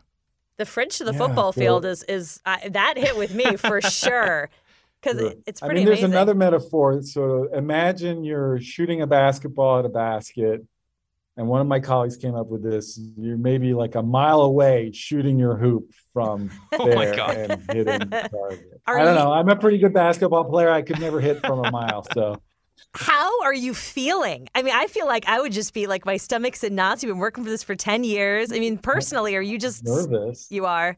The 0.58 0.64
fridge 0.66 0.98
to 0.98 1.04
the 1.04 1.12
Yeah, 1.12 1.18
football 1.18 1.44
well- 1.46 1.52
field 1.52 1.84
is 1.84 2.02
is 2.04 2.40
uh, 2.46 2.56
that 2.70 2.94
hit 2.96 3.16
with 3.16 3.34
me 3.34 3.56
for 3.56 3.80
sure 4.02 4.48
because 5.02 5.20
Sure. 5.20 5.32
it's 5.46 5.62
I 5.62 5.66
pretty 5.66 5.80
mean, 5.80 5.86
there's 5.86 5.98
amazing. 6.00 6.14
another 6.14 6.34
metaphor. 6.34 7.02
So 7.02 7.48
imagine 7.52 8.24
you're 8.24 8.58
shooting 8.60 9.02
a 9.02 9.06
basketball 9.06 9.78
at 9.80 9.84
a 9.84 9.88
basket, 9.90 10.64
and 11.36 11.46
one 11.46 11.60
of 11.60 11.66
my 11.66 11.78
colleagues 11.80 12.16
came 12.16 12.34
up 12.34 12.46
with 12.48 12.62
this. 12.62 12.98
You're 13.18 13.36
maybe 13.36 13.74
like 13.74 13.94
a 13.94 14.02
mile 14.02 14.40
away 14.40 14.90
shooting 14.92 15.38
your 15.38 15.56
hoop 15.56 15.90
from 16.14 16.50
Oh 16.72 16.86
there 16.86 17.12
and 17.20 17.62
hitting 17.70 17.98
the 18.08 18.28
target. 18.32 18.80
Are 18.86 18.98
I 18.98 19.04
don't 19.04 19.14
you- 19.14 19.20
know. 19.20 19.32
I'm 19.32 19.48
a 19.50 19.56
pretty 19.56 19.78
good 19.78 19.92
basketball 19.92 20.44
player. 20.44 20.70
I 20.70 20.80
could 20.82 20.98
never 21.00 21.20
hit 21.20 21.40
from 21.46 21.64
a 21.64 21.70
mile. 21.70 22.06
So 22.14 22.40
How 22.94 23.42
are 23.42 23.54
you 23.54 23.74
feeling? 23.74 24.48
I 24.54 24.62
mean, 24.62 24.74
I 24.74 24.86
feel 24.86 25.06
like 25.06 25.28
I 25.28 25.40
would 25.40 25.52
just 25.52 25.74
be 25.74 25.86
like 25.86 26.06
my 26.06 26.16
stomach's 26.16 26.64
in 26.64 26.74
knots. 26.74 27.02
You've 27.02 27.10
been 27.10 27.18
working 27.18 27.44
for 27.44 27.50
this 27.50 27.62
for 27.62 27.74
ten 27.74 28.04
years. 28.04 28.52
I 28.52 28.58
mean, 28.58 28.78
personally, 28.92 29.36
are 29.36 29.42
you 29.42 29.58
just 29.58 29.84
nervous. 29.84 30.46
You 30.50 30.66
are. 30.66 30.96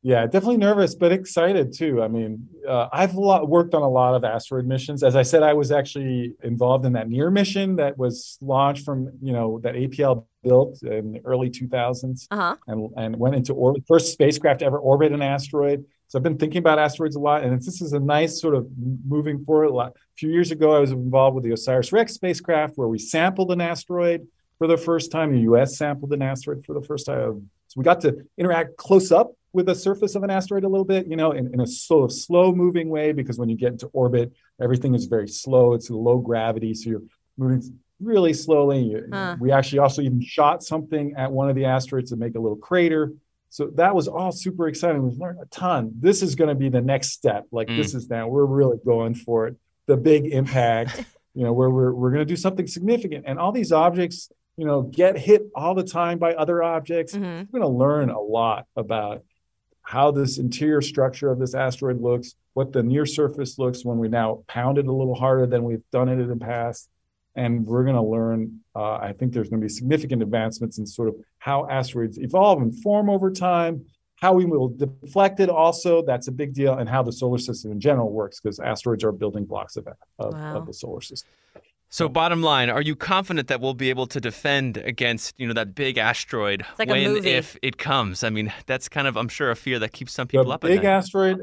Yeah, 0.00 0.26
definitely 0.26 0.58
nervous, 0.58 0.94
but 0.94 1.10
excited 1.10 1.72
too. 1.72 2.00
I 2.00 2.06
mean, 2.08 2.46
uh, 2.66 2.88
I've 2.92 3.14
a 3.16 3.20
lot, 3.20 3.48
worked 3.48 3.74
on 3.74 3.82
a 3.82 3.88
lot 3.88 4.14
of 4.14 4.22
asteroid 4.22 4.64
missions. 4.64 5.02
As 5.02 5.16
I 5.16 5.22
said, 5.22 5.42
I 5.42 5.54
was 5.54 5.72
actually 5.72 6.34
involved 6.44 6.86
in 6.86 6.92
that 6.92 7.08
NEAR 7.08 7.32
mission 7.32 7.74
that 7.76 7.98
was 7.98 8.38
launched 8.40 8.84
from, 8.84 9.10
you 9.20 9.32
know, 9.32 9.58
that 9.64 9.74
APL 9.74 10.26
built 10.44 10.80
in 10.84 11.12
the 11.12 11.20
early 11.24 11.50
2000s 11.50 12.28
Uh 12.30 12.36
huh. 12.36 12.56
and, 12.68 12.90
and 12.96 13.16
went 13.16 13.34
into 13.34 13.54
orbit, 13.54 13.82
first 13.88 14.12
spacecraft 14.12 14.60
to 14.60 14.66
ever 14.66 14.78
orbit 14.78 15.10
an 15.10 15.20
asteroid. 15.20 15.84
So 16.08 16.18
I've 16.18 16.22
been 16.22 16.38
thinking 16.38 16.58
about 16.58 16.78
asteroids 16.78 17.16
a 17.16 17.20
lot, 17.20 17.44
and 17.44 17.52
it's, 17.54 17.66
this 17.66 17.82
is 17.82 17.92
a 17.92 18.00
nice 18.00 18.40
sort 18.40 18.54
of 18.54 18.66
moving 19.06 19.44
forward. 19.44 19.66
A, 19.66 19.72
lot. 19.74 19.92
a 19.92 20.16
few 20.16 20.30
years 20.30 20.50
ago, 20.50 20.74
I 20.74 20.78
was 20.78 20.90
involved 20.90 21.34
with 21.34 21.44
the 21.44 21.52
OSIRIS-REx 21.52 22.14
spacecraft, 22.14 22.78
where 22.78 22.88
we 22.88 22.98
sampled 22.98 23.52
an 23.52 23.60
asteroid 23.60 24.26
for 24.56 24.66
the 24.66 24.78
first 24.78 25.12
time. 25.12 25.32
The 25.32 25.40
U.S. 25.40 25.76
sampled 25.76 26.14
an 26.14 26.22
asteroid 26.22 26.64
for 26.64 26.72
the 26.72 26.80
first 26.80 27.06
time, 27.06 27.20
um, 27.20 27.50
so 27.66 27.74
we 27.76 27.84
got 27.84 28.00
to 28.00 28.16
interact 28.38 28.78
close 28.78 29.12
up 29.12 29.32
with 29.52 29.66
the 29.66 29.74
surface 29.74 30.14
of 30.14 30.22
an 30.22 30.30
asteroid 30.30 30.64
a 30.64 30.68
little 30.68 30.84
bit, 30.84 31.06
you 31.06 31.16
know, 31.16 31.32
in, 31.32 31.52
in 31.52 31.60
a 31.60 31.66
sort 31.66 32.04
of 32.04 32.16
slow-moving 32.16 32.88
way, 32.88 33.12
because 33.12 33.38
when 33.38 33.50
you 33.50 33.56
get 33.56 33.72
into 33.72 33.88
orbit, 33.88 34.32
everything 34.62 34.94
is 34.94 35.04
very 35.04 35.28
slow. 35.28 35.74
It's 35.74 35.90
low 35.90 36.18
gravity, 36.18 36.72
so 36.72 36.88
you're 36.88 37.02
moving 37.36 37.78
really 38.00 38.32
slowly. 38.32 38.94
Huh. 39.12 39.36
We 39.38 39.52
actually 39.52 39.80
also 39.80 40.00
even 40.00 40.22
shot 40.22 40.62
something 40.62 41.14
at 41.18 41.30
one 41.30 41.50
of 41.50 41.56
the 41.56 41.66
asteroids 41.66 42.10
to 42.10 42.16
make 42.16 42.34
a 42.34 42.40
little 42.40 42.56
crater. 42.56 43.12
So 43.50 43.70
that 43.76 43.94
was 43.94 44.08
all 44.08 44.32
super 44.32 44.68
exciting. 44.68 45.02
We've 45.02 45.18
learned 45.18 45.38
a 45.40 45.46
ton. 45.46 45.92
This 45.98 46.22
is 46.22 46.34
going 46.34 46.48
to 46.48 46.54
be 46.54 46.68
the 46.68 46.80
next 46.82 47.12
step. 47.12 47.46
Like 47.50 47.68
Mm. 47.68 47.76
this 47.76 47.94
is 47.94 48.08
now 48.10 48.28
we're 48.28 48.44
really 48.44 48.78
going 48.84 49.14
for 49.14 49.46
it. 49.46 49.56
The 49.86 49.96
big 49.96 50.26
impact, 50.26 51.04
you 51.34 51.44
know, 51.44 51.52
where 51.52 51.70
we're 51.70 51.92
we're 51.92 52.10
going 52.10 52.26
to 52.26 52.32
do 52.34 52.36
something 52.36 52.66
significant. 52.66 53.24
And 53.26 53.38
all 53.38 53.52
these 53.52 53.72
objects, 53.72 54.30
you 54.56 54.66
know, 54.66 54.82
get 54.82 55.16
hit 55.18 55.42
all 55.54 55.74
the 55.74 55.84
time 55.84 56.18
by 56.18 56.34
other 56.34 56.62
objects. 56.62 57.14
hmm 57.14 57.22
We're 57.50 57.60
going 57.60 57.62
to 57.62 57.68
learn 57.68 58.10
a 58.10 58.20
lot 58.20 58.66
about 58.76 59.22
how 59.82 60.10
this 60.10 60.36
interior 60.36 60.82
structure 60.82 61.30
of 61.30 61.38
this 61.38 61.54
asteroid 61.54 62.00
looks, 62.02 62.34
what 62.52 62.72
the 62.74 62.82
near 62.82 63.06
surface 63.06 63.58
looks 63.58 63.84
when 63.86 63.96
we 63.98 64.08
now 64.08 64.42
pound 64.46 64.76
it 64.76 64.86
a 64.86 64.92
little 64.92 65.14
harder 65.14 65.46
than 65.46 65.64
we've 65.64 65.82
done 65.90 66.10
it 66.10 66.20
in 66.20 66.28
the 66.28 66.36
past. 66.36 66.90
And 67.34 67.64
we're 67.64 67.84
going 67.84 67.94
to 67.96 68.02
learn, 68.02 68.60
uh, 68.74 68.94
I 68.94 69.12
think 69.12 69.32
there's 69.32 69.48
going 69.48 69.60
to 69.60 69.64
be 69.64 69.72
significant 69.72 70.22
advancements 70.22 70.78
in 70.78 70.86
sort 70.86 71.08
of 71.08 71.16
how 71.38 71.68
asteroids 71.68 72.18
evolve 72.18 72.60
and 72.62 72.76
form 72.82 73.08
over 73.08 73.30
time, 73.30 73.84
how 74.16 74.32
we 74.32 74.44
will 74.44 74.68
deflect 74.68 75.38
it 75.38 75.48
also, 75.48 76.02
that's 76.02 76.26
a 76.26 76.32
big 76.32 76.52
deal, 76.52 76.74
and 76.74 76.88
how 76.88 77.02
the 77.02 77.12
solar 77.12 77.38
system 77.38 77.70
in 77.70 77.78
general 77.80 78.10
works, 78.10 78.40
because 78.40 78.58
asteroids 78.58 79.04
are 79.04 79.12
building 79.12 79.44
blocks 79.44 79.76
of, 79.76 79.86
of, 80.18 80.32
Wow. 80.34 80.56
of 80.56 80.66
the 80.66 80.72
solar 80.74 81.00
system. 81.00 81.30
So, 81.90 82.08
bottom 82.08 82.42
line, 82.42 82.68
are 82.68 82.82
you 82.82 82.94
confident 82.96 83.48
that 83.48 83.60
we'll 83.60 83.72
be 83.72 83.88
able 83.88 84.06
to 84.08 84.20
defend 84.20 84.76
against, 84.76 85.38
you 85.38 85.46
know, 85.46 85.54
that 85.54 85.74
big 85.74 85.96
asteroid 85.96 86.64
like 86.78 86.88
when 86.90 87.24
if 87.24 87.56
it 87.62 87.78
comes? 87.78 88.24
I 88.24 88.30
mean, 88.30 88.52
that's 88.66 88.88
kind 88.90 89.06
of, 89.06 89.16
I'm 89.16 89.28
sure, 89.28 89.50
a 89.50 89.56
fear 89.56 89.78
that 89.78 89.92
keeps 89.92 90.12
some 90.12 90.26
people 90.26 90.44
the 90.46 90.50
up 90.50 90.64
at 90.64 90.68
big 90.68 90.82
night. 90.82 90.90
asteroid 90.90 91.40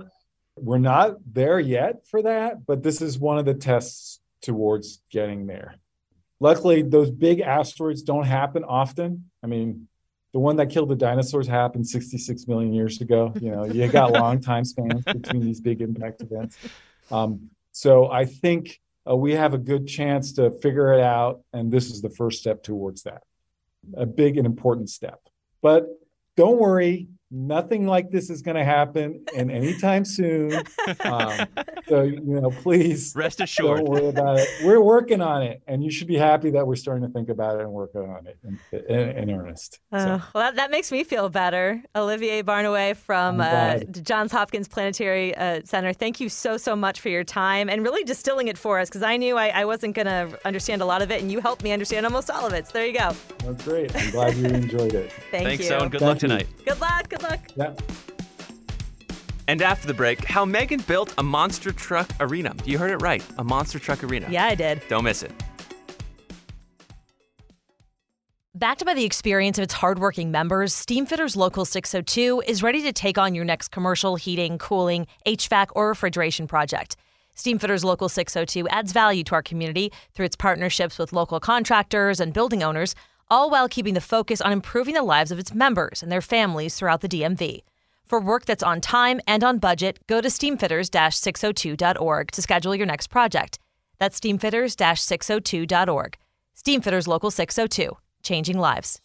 we're 0.58 0.78
not 0.78 1.16
there 1.34 1.60
yet 1.60 2.08
for 2.08 2.22
that 2.22 2.66
but 2.66 2.82
this 2.82 3.02
is 3.02 3.20
one 3.20 3.38
of 3.38 3.44
the 3.44 3.54
tests 3.54 4.22
towards 4.46 5.02
getting 5.10 5.48
there. 5.48 5.76
Luckily 6.40 6.82
those 6.82 7.12
big 7.12 7.40
asteroids 7.42 8.02
don't 8.02 8.26
happen 8.26 8.64
often. 8.64 9.30
I 9.44 9.48
mean 9.48 9.88
the 10.34 10.40
one 10.40 10.58
that 10.58 10.68
killed 10.68 10.90
the 10.90 10.96
dinosaurs 10.96 11.48
happened 11.48 11.88
66 11.88 12.48
million 12.48 12.74
years 12.74 13.02
ago. 13.02 13.34
You 13.42 13.52
know 13.52 13.66
you 13.66 13.88
got 13.88 14.12
long 14.12 14.40
time 14.52 14.66
spans 14.66 15.04
between 15.04 15.42
these 15.42 15.60
big 15.60 15.82
impact 15.82 16.22
events. 16.22 16.58
Um, 17.12 17.50
so 17.72 18.10
i 18.10 18.24
think 18.24 18.80
uh, 19.08 19.16
we 19.16 19.34
have 19.34 19.54
a 19.54 19.58
good 19.58 19.86
chance 19.86 20.34
to 20.34 20.50
figure 20.50 20.94
it 20.94 21.02
out 21.02 21.42
and 21.54 21.72
this 21.72 21.92
is 21.92 22.02
the 22.02 22.10
first 22.10 22.40
step 22.40 22.64
towards 22.64 23.04
that. 23.04 23.24
A 23.96 24.06
big 24.06 24.38
and 24.38 24.46
important 24.46 24.90
step. 24.90 25.20
But 25.62 25.88
don't 26.36 26.58
worry 26.58 27.08
nothing 27.32 27.88
like 27.88 28.12
this 28.12 28.30
is 28.30 28.42
going 28.42 28.56
to 28.56 28.64
happen 28.64 29.24
and 29.36 29.50
anytime 29.52 30.06
soon 30.06 30.54
um, 31.02 31.48
so 31.88 32.04
you 32.04 32.20
know 32.22 32.52
please 32.62 33.14
Rest 33.16 33.42
assured 33.42 33.78
don't 33.78 33.88
assured. 33.88 33.90
worry 33.90 34.10
about 34.10 34.38
it 34.40 34.48
we're 34.64 34.80
working 34.82 35.22
on 35.22 35.42
it 35.42 35.62
and 35.68 35.84
you 35.84 35.90
should 35.92 36.08
be 36.08 36.16
happy 36.18 36.52
that 36.52 36.66
we're 36.68 36.76
starting 36.76 37.06
to 37.06 37.12
think 37.12 37.30
about 37.30 37.56
it 37.60 37.62
and 37.64 37.72
working 37.72 38.02
on 38.02 38.28
it 38.28 38.38
in, 38.44 38.60
in, 38.88 39.10
in 39.30 39.32
earnest 39.32 39.80
So, 39.92 39.98
Uh, 39.98 40.20
well, 40.34 40.44
that, 40.44 40.56
that 40.56 40.72
makes 40.72 40.92
me 40.92 41.04
feel 41.04 41.30
better. 41.30 41.82
Olivier 41.96 42.44
Barnouin 42.44 42.96
from 42.96 43.42
uh. 43.42 43.80
Johns 44.04 44.32
Hopkins 44.32 44.68
Planetary 44.68 45.36
uh, 45.36 45.62
Center. 45.64 45.94
Thank 45.94 46.20
you 46.20 46.30
so, 46.30 46.58
so 46.58 46.76
much 46.76 47.00
for 47.02 47.10
your 47.10 47.24
time 47.24 47.70
and 47.70 47.82
really 47.84 48.04
distilling 48.04 48.48
it 48.48 48.58
for 48.58 48.80
us 48.80 48.88
because 48.90 49.02
I 49.04 49.18
knew 49.18 49.36
I, 49.38 49.48
I 49.50 49.66
wasn't 49.66 49.96
going 49.96 50.06
to 50.08 50.40
understand 50.46 50.82
a 50.82 50.86
lot 50.86 51.02
of 51.02 51.10
it, 51.12 51.22
and 51.22 51.32
you 51.32 51.40
helped 51.42 51.64
me 51.64 51.72
understand 51.72 52.06
almost 52.06 52.30
all 52.30 52.46
of 52.46 52.54
it. 52.54 52.68
So 52.68 52.74
there 52.74 52.86
you 52.86 52.94
go. 52.94 53.12
that's 53.40 53.64
great 53.64 53.96
i'm 53.96 54.12
glad 54.12 54.36
you 54.36 54.46
enjoyed 54.46 54.94
it 54.94 55.12
Thank 55.32 55.46
Thanks, 55.48 55.64
you. 55.64 55.70
so, 55.70 55.80
and 55.80 55.92
good 55.92 56.02
Thank 56.02 56.10
luck 56.10 56.22
you. 56.22 56.28
tonight. 56.28 56.48
Good 56.66 56.80
luck. 56.82 57.14
Good 57.16 57.24
luck. 57.24 57.40
yeah 57.56 57.74
And 59.48 59.62
after 59.62 59.88
the 59.88 59.94
break, 59.94 60.26
how 60.26 60.44
Megan 60.44 60.82
built 60.82 61.14
a 61.18 61.24
monster 61.24 61.72
truck 61.72 62.10
arena. 62.20 62.54
You 62.66 62.78
heard 62.78 62.92
it 62.92 62.98
right, 62.98 63.24
a 63.38 63.44
monster 63.44 63.80
truck 63.80 64.04
arena. 64.04 64.28
Yeah, 64.30 64.46
I 64.46 64.56
did. 64.56 64.82
Don't 64.90 65.04
miss 65.04 65.24
it. 65.24 65.32
Backed 68.54 68.86
by 68.86 68.94
the 68.94 69.04
experience 69.04 69.58
of 69.58 69.64
its 69.64 69.74
hardworking 69.74 70.32
members, 70.32 70.74
Steamfitters 70.74 71.36
Local 71.36 71.66
602 71.66 72.42
is 72.48 72.64
ready 72.64 72.82
to 72.84 72.94
take 72.94 73.18
on 73.18 73.36
your 73.36 73.44
next 73.44 73.68
commercial 73.68 74.16
heating, 74.16 74.58
cooling, 74.58 75.08
HVAC, 75.28 75.68
or 75.76 75.90
refrigeration 75.90 76.48
project. 76.48 76.96
Steamfitters 77.36 77.84
Local 77.84 78.08
602 78.08 78.68
adds 78.70 78.94
value 78.94 79.26
to 79.26 79.36
our 79.36 79.44
community 79.44 79.92
through 80.14 80.26
its 80.26 80.38
partnerships 80.38 80.98
with 80.98 81.12
local 81.12 81.42
contractors 81.42 82.22
and 82.22 82.34
building 82.34 82.64
owners, 82.64 82.96
all 83.30 83.50
while 83.50 83.70
keeping 83.70 83.94
the 83.94 84.02
focus 84.02 84.42
on 84.42 84.52
improving 84.52 84.94
the 84.94 85.04
lives 85.04 85.32
of 85.32 85.40
its 85.40 85.54
members 85.54 86.04
and 86.04 86.12
their 86.12 86.22
families 86.22 86.76
throughout 86.76 87.02
the 87.02 87.10
DMV. 87.10 87.64
For 88.06 88.20
work 88.20 88.46
that's 88.46 88.64
on 88.64 88.82
time 88.82 89.20
and 89.28 89.44
on 89.44 89.58
budget, 89.58 89.98
go 90.08 90.22
to 90.22 90.28
steamfitters-602.org 90.28 92.32
to 92.32 92.42
schedule 92.42 92.76
your 92.76 92.86
next 92.86 93.08
project. 93.08 93.58
That's 93.98 94.20
steamfitters-602.org. 94.20 96.18
Steamfitters 96.56 97.08
Local 97.08 97.32
602, 97.32 97.98
changing 98.22 98.60
lives. 98.60 99.02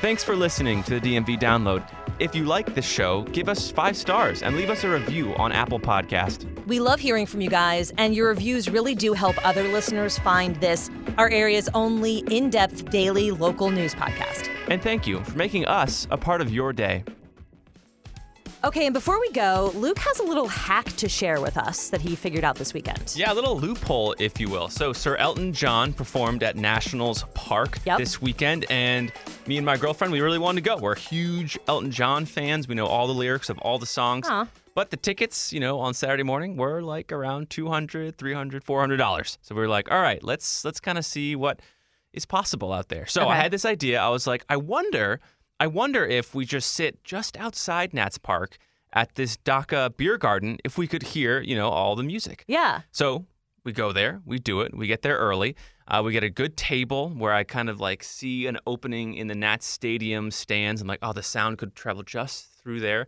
Thanks 0.00 0.22
for 0.22 0.36
listening 0.36 0.82
to 0.84 1.00
the 1.00 1.16
DMV 1.16 1.40
Download. 1.40 1.82
If 2.18 2.34
you 2.34 2.44
like 2.44 2.74
this 2.74 2.86
show, 2.86 3.22
give 3.24 3.48
us 3.48 3.70
five 3.70 3.96
stars 3.96 4.42
and 4.42 4.54
leave 4.54 4.70
us 4.70 4.84
a 4.84 4.88
review 4.90 5.34
on 5.36 5.52
Apple 5.52 5.80
Podcast. 5.80 6.46
We 6.66 6.80
love 6.80 7.00
hearing 7.00 7.26
from 7.26 7.40
you 7.40 7.50
guys, 7.50 7.92
and 7.98 8.14
your 8.14 8.28
reviews 8.28 8.68
really 8.68 8.94
do 8.94 9.14
help 9.14 9.36
other 9.44 9.64
listeners 9.68 10.18
find 10.18 10.56
this, 10.56 10.90
our 11.16 11.30
area's 11.30 11.68
only 11.74 12.18
in 12.30 12.50
depth 12.50 12.90
daily 12.90 13.30
local 13.30 13.70
news 13.70 13.94
podcast. 13.94 14.48
And 14.68 14.82
thank 14.82 15.06
you 15.06 15.24
for 15.24 15.36
making 15.36 15.64
us 15.66 16.06
a 16.10 16.16
part 16.16 16.40
of 16.40 16.52
your 16.52 16.72
day. 16.72 17.02
Okay, 18.66 18.86
and 18.86 18.92
before 18.92 19.20
we 19.20 19.30
go, 19.30 19.70
Luke 19.76 20.00
has 20.00 20.18
a 20.18 20.24
little 20.24 20.48
hack 20.48 20.86
to 20.96 21.08
share 21.08 21.40
with 21.40 21.56
us 21.56 21.88
that 21.90 22.00
he 22.00 22.16
figured 22.16 22.42
out 22.42 22.56
this 22.56 22.74
weekend. 22.74 23.14
Yeah, 23.16 23.32
a 23.32 23.34
little 23.34 23.56
loophole, 23.56 24.16
if 24.18 24.40
you 24.40 24.48
will. 24.48 24.68
So, 24.68 24.92
Sir 24.92 25.14
Elton 25.18 25.52
John 25.52 25.92
performed 25.92 26.42
at 26.42 26.56
Nationals 26.56 27.24
Park 27.32 27.78
Yep. 27.86 27.98
this 27.98 28.20
weekend, 28.20 28.66
and 28.68 29.12
me 29.46 29.56
and 29.56 29.64
my 29.64 29.76
girlfriend, 29.76 30.12
we 30.12 30.20
really 30.20 30.40
wanted 30.40 30.64
to 30.64 30.68
go. 30.68 30.78
We're 30.78 30.96
huge 30.96 31.56
Elton 31.68 31.92
John 31.92 32.24
fans. 32.24 32.66
We 32.66 32.74
know 32.74 32.86
all 32.86 33.06
the 33.06 33.14
lyrics 33.14 33.50
of 33.50 33.58
all 33.58 33.78
the 33.78 33.86
songs. 33.86 34.28
But 34.74 34.90
the 34.90 34.96
tickets, 34.96 35.52
you 35.52 35.60
know, 35.60 35.78
on 35.78 35.94
Saturday 35.94 36.24
morning 36.24 36.56
were 36.56 36.82
like 36.82 37.12
around 37.12 37.50
200 37.50 38.18
300 38.18 38.64
$400. 38.64 39.38
So 39.42 39.54
we 39.54 39.60
were 39.60 39.68
like, 39.68 39.92
all 39.92 40.00
right, 40.02 40.22
let's 40.24 40.64
let's 40.64 40.80
kind 40.80 40.98
of 40.98 41.04
see 41.04 41.36
what 41.36 41.60
is 42.12 42.26
possible 42.26 42.72
out 42.72 42.88
there. 42.88 43.06
So 43.06 43.28
I 43.28 43.36
had 43.36 43.52
this 43.52 43.64
idea. 43.64 44.00
I 44.00 44.08
was 44.08 44.26
like, 44.26 44.44
I 44.48 44.56
wonder, 44.56 45.20
I 45.58 45.66
wonder 45.66 46.04
if 46.04 46.34
we 46.34 46.44
just 46.44 46.72
sit 46.72 47.02
just 47.02 47.36
outside 47.36 47.94
Nats 47.94 48.18
Park 48.18 48.58
at 48.92 49.14
this 49.14 49.36
Dacha 49.38 49.92
beer 49.96 50.18
garden, 50.18 50.58
if 50.64 50.78
we 50.78 50.86
could 50.86 51.02
hear, 51.02 51.40
you 51.40 51.56
know, 51.56 51.68
all 51.68 51.96
the 51.96 52.02
music. 52.02 52.44
Yeah. 52.46 52.82
So 52.92 53.26
we 53.64 53.72
go 53.72 53.92
there, 53.92 54.20
we 54.24 54.38
do 54.38 54.60
it, 54.60 54.76
we 54.76 54.86
get 54.86 55.02
there 55.02 55.16
early. 55.16 55.56
Uh, 55.88 56.02
we 56.04 56.12
get 56.12 56.24
a 56.24 56.30
good 56.30 56.56
table 56.56 57.10
where 57.10 57.32
I 57.32 57.44
kind 57.44 57.68
of 57.68 57.80
like 57.80 58.02
see 58.02 58.46
an 58.46 58.58
opening 58.66 59.14
in 59.14 59.28
the 59.28 59.34
Nats 59.34 59.66
Stadium 59.66 60.30
stands. 60.30 60.80
I'm 60.80 60.88
like, 60.88 60.98
oh, 61.02 61.12
the 61.12 61.22
sound 61.22 61.58
could 61.58 61.74
travel 61.76 62.02
just 62.02 62.48
through 62.60 62.80
there. 62.80 63.06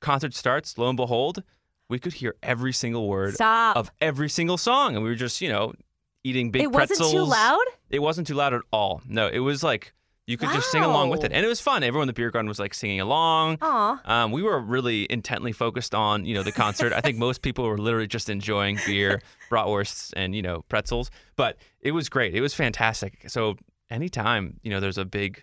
Concert 0.00 0.34
starts. 0.34 0.78
Lo 0.78 0.88
and 0.88 0.96
behold, 0.96 1.42
we 1.88 1.98
could 1.98 2.14
hear 2.14 2.36
every 2.42 2.72
single 2.72 3.08
word 3.08 3.34
Stop. 3.34 3.76
of 3.76 3.90
every 4.00 4.28
single 4.28 4.56
song, 4.56 4.94
and 4.94 5.02
we 5.02 5.10
were 5.10 5.16
just, 5.16 5.40
you 5.40 5.48
know, 5.48 5.74
eating 6.22 6.50
big 6.50 6.62
it 6.62 6.72
pretzels. 6.72 7.00
wasn't 7.00 7.18
too 7.18 7.30
loud. 7.30 7.64
It 7.90 7.98
wasn't 7.98 8.26
too 8.28 8.34
loud 8.34 8.54
at 8.54 8.62
all. 8.72 9.02
No, 9.06 9.26
it 9.26 9.40
was 9.40 9.62
like 9.64 9.92
you 10.26 10.36
could 10.36 10.50
just 10.50 10.70
sing 10.70 10.82
along 10.84 11.10
with 11.10 11.24
it, 11.24 11.32
and 11.32 11.44
it 11.44 11.48
was 11.48 11.60
fun. 11.60 11.82
Everyone 11.82 12.04
in 12.04 12.06
the 12.06 12.12
beer 12.12 12.30
garden 12.30 12.48
was 12.48 12.58
like 12.60 12.72
singing 12.74 13.00
along. 13.00 13.58
Aw. 13.62 14.00
Um, 14.04 14.30
we 14.32 14.42
were 14.42 14.60
really 14.60 15.06
intently 15.10 15.52
focused 15.52 15.94
on 15.94 16.24
you 16.24 16.34
know 16.34 16.42
the 16.42 16.52
concert. 16.52 16.92
I 16.92 17.00
think 17.00 17.18
most 17.26 17.42
people 17.42 17.66
were 17.66 17.78
literally 17.78 18.06
just 18.06 18.28
enjoying 18.30 18.78
beer, 18.86 19.20
bratwursts, 19.50 20.12
and 20.16 20.34
you 20.34 20.42
know 20.42 20.62
pretzels. 20.68 21.10
But 21.36 21.56
it 21.80 21.92
was 21.92 22.08
great. 22.08 22.34
It 22.34 22.40
was 22.40 22.54
fantastic. 22.54 23.28
So 23.28 23.56
anytime 23.90 24.58
you 24.62 24.70
know 24.70 24.80
there's 24.80 24.98
a 24.98 25.04
big 25.04 25.42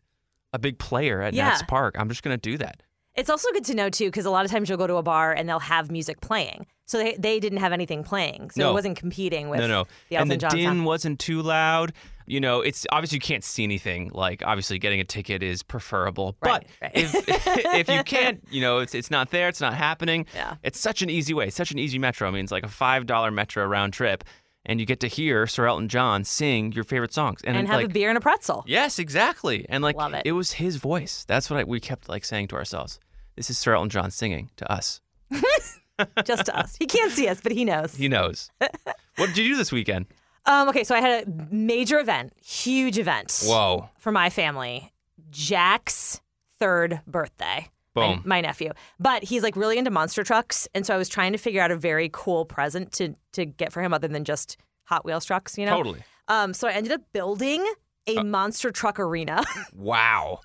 a 0.54 0.60
big 0.60 0.80
player 0.80 1.22
at 1.22 1.34
Yeah. 1.34 1.50
Nats 1.50 1.64
Park, 1.68 1.96
I'm 2.00 2.08
just 2.10 2.24
gonna 2.24 2.38
do 2.38 2.58
that. 2.58 2.82
It's 3.16 3.30
also 3.32 3.52
good 3.52 3.66
to 3.66 3.74
know 3.74 3.90
too, 3.90 4.06
because 4.06 4.26
a 4.26 4.30
lot 4.30 4.46
of 4.46 4.52
times 4.52 4.70
you'll 4.70 4.78
go 4.78 4.86
to 4.88 4.96
a 4.98 5.04
bar 5.04 5.34
and 5.34 5.50
they'll 5.50 5.60
have 5.60 5.90
music 5.92 6.22
playing. 6.22 6.68
So 6.86 7.00
they, 7.00 7.16
they 7.18 7.40
didn't 7.40 7.58
have 7.58 7.74
anything 7.74 8.04
playing, 8.04 8.52
so 8.52 8.62
No. 8.62 8.70
it 8.70 8.74
wasn't 8.74 8.96
competing 8.96 9.50
with 9.50 9.60
no, 9.60 9.68
no, 9.68 9.86
the 10.10 10.16
and 10.18 10.30
the 10.32 10.38
John 10.38 10.52
din 10.52 10.64
sound. 10.66 10.86
wasn't 10.86 11.20
too 11.20 11.42
loud. 11.42 11.94
You 12.28 12.42
know, 12.42 12.60
it's 12.60 12.86
obviously 12.92 13.16
you 13.16 13.22
can't 13.22 13.44
see 13.44 13.64
anything. 13.64 14.12
Like 14.14 14.44
obviously, 14.46 14.78
getting 14.80 15.00
a 15.00 15.06
ticket 15.06 15.42
is 15.42 15.64
preferable. 15.64 16.36
Right, 16.42 16.68
but 16.82 16.82
right. 16.82 16.92
if 16.94 17.16
if 17.74 17.90
you 17.90 18.04
can't, 18.04 18.46
you 18.52 18.62
know, 18.62 18.80
it's 18.80 18.94
it's 18.94 19.10
not 19.10 19.32
there. 19.32 19.48
It's 19.48 19.62
not 19.62 19.74
happening. 19.74 20.26
Yeah. 20.36 20.56
It's 20.62 20.80
such 20.80 21.02
an 21.02 21.10
easy 21.10 21.34
way. 21.34 21.50
Such 21.50 21.72
an 21.72 21.80
easy 21.80 21.98
metro. 21.98 22.28
I 22.28 22.32
mean, 22.32 22.44
it's 22.44 22.52
like 22.52 22.66
a 22.66 22.70
five 22.70 23.06
dollar 23.06 23.32
metro 23.32 23.66
round 23.66 23.94
trip, 23.94 24.26
and 24.66 24.80
you 24.80 24.86
get 24.86 25.00
to 25.00 25.08
hear 25.08 25.48
Sir 25.48 25.68
Elton 25.68 25.88
John 25.88 26.26
sing 26.26 26.74
your 26.74 26.84
favorite 26.84 27.14
songs, 27.14 27.42
and, 27.46 27.56
and 27.56 27.68
have 27.68 27.78
like, 27.78 27.86
a 27.88 27.90
beer 27.90 28.10
and 28.10 28.18
a 28.18 28.22
pretzel. 28.22 28.66
Yes, 28.68 29.00
exactly. 29.00 29.66
And 29.70 29.82
like 29.82 29.96
Love 29.96 30.14
it. 30.26 30.32
was 30.34 30.52
his 30.52 30.76
voice. 30.76 31.24
That's 31.28 31.50
what 31.50 31.62
I, 31.62 31.64
we 31.64 31.80
kept 31.80 32.10
like 32.10 32.26
saying 32.26 32.50
to 32.50 32.56
ourselves. 32.56 33.00
This 33.38 33.50
is 33.50 33.58
Sir 33.58 33.74
Elton 33.74 33.90
John 33.90 34.12
singing 34.12 34.50
to 34.58 34.70
us. 34.70 35.00
just 36.26 36.46
to 36.46 36.58
us. 36.58 36.76
He 36.78 36.86
can't 36.86 37.12
see 37.12 37.28
us, 37.28 37.40
but 37.42 37.52
he 37.52 37.64
knows. 37.64 37.96
He 37.96 38.10
knows. 38.10 38.52
what 38.60 39.28
did 39.28 39.38
you 39.38 39.50
do 39.50 39.58
this 39.58 39.72
weekend? 39.72 40.08
Um, 40.48 40.70
okay, 40.70 40.84
so 40.84 40.96
I 40.96 41.02
had 41.02 41.28
a 41.28 41.48
major 41.54 42.00
event, 42.00 42.34
huge 42.44 42.98
event 42.98 43.44
Whoa. 43.46 43.90
for 44.00 44.12
my 44.12 44.30
family. 44.30 44.92
Jack's 45.30 46.22
third 46.60 47.02
birthday. 47.06 47.70
My, 47.96 48.14
Boom. 48.14 48.22
my 48.26 48.42
nephew. 48.42 48.72
But 49.00 49.24
he's 49.24 49.42
like 49.44 49.56
really 49.56 49.78
into 49.78 49.90
monster 49.92 50.24
trucks. 50.24 50.68
And 50.76 50.86
so 50.86 50.94
I 50.94 50.98
was 50.98 51.10
trying 51.10 51.32
to 51.32 51.38
figure 51.38 51.62
out 51.62 51.72
a 51.72 51.76
very 51.76 52.10
cool 52.14 52.46
present 52.46 52.92
to 52.94 53.16
to 53.34 53.46
get 53.46 53.74
for 53.74 53.82
him 53.82 53.94
other 53.94 54.08
than 54.08 54.24
just 54.24 54.58
Hot 54.86 55.04
Wheels 55.04 55.26
trucks, 55.26 55.58
you 55.58 55.66
know? 55.66 55.76
Totally. 55.78 56.04
Um, 56.28 56.54
so 56.54 56.68
I 56.68 56.72
ended 56.74 56.92
up 56.92 57.02
building 57.12 57.66
a 58.06 58.24
monster 58.24 58.72
truck 58.72 59.00
arena. 59.00 59.44
Wow. 59.74 60.40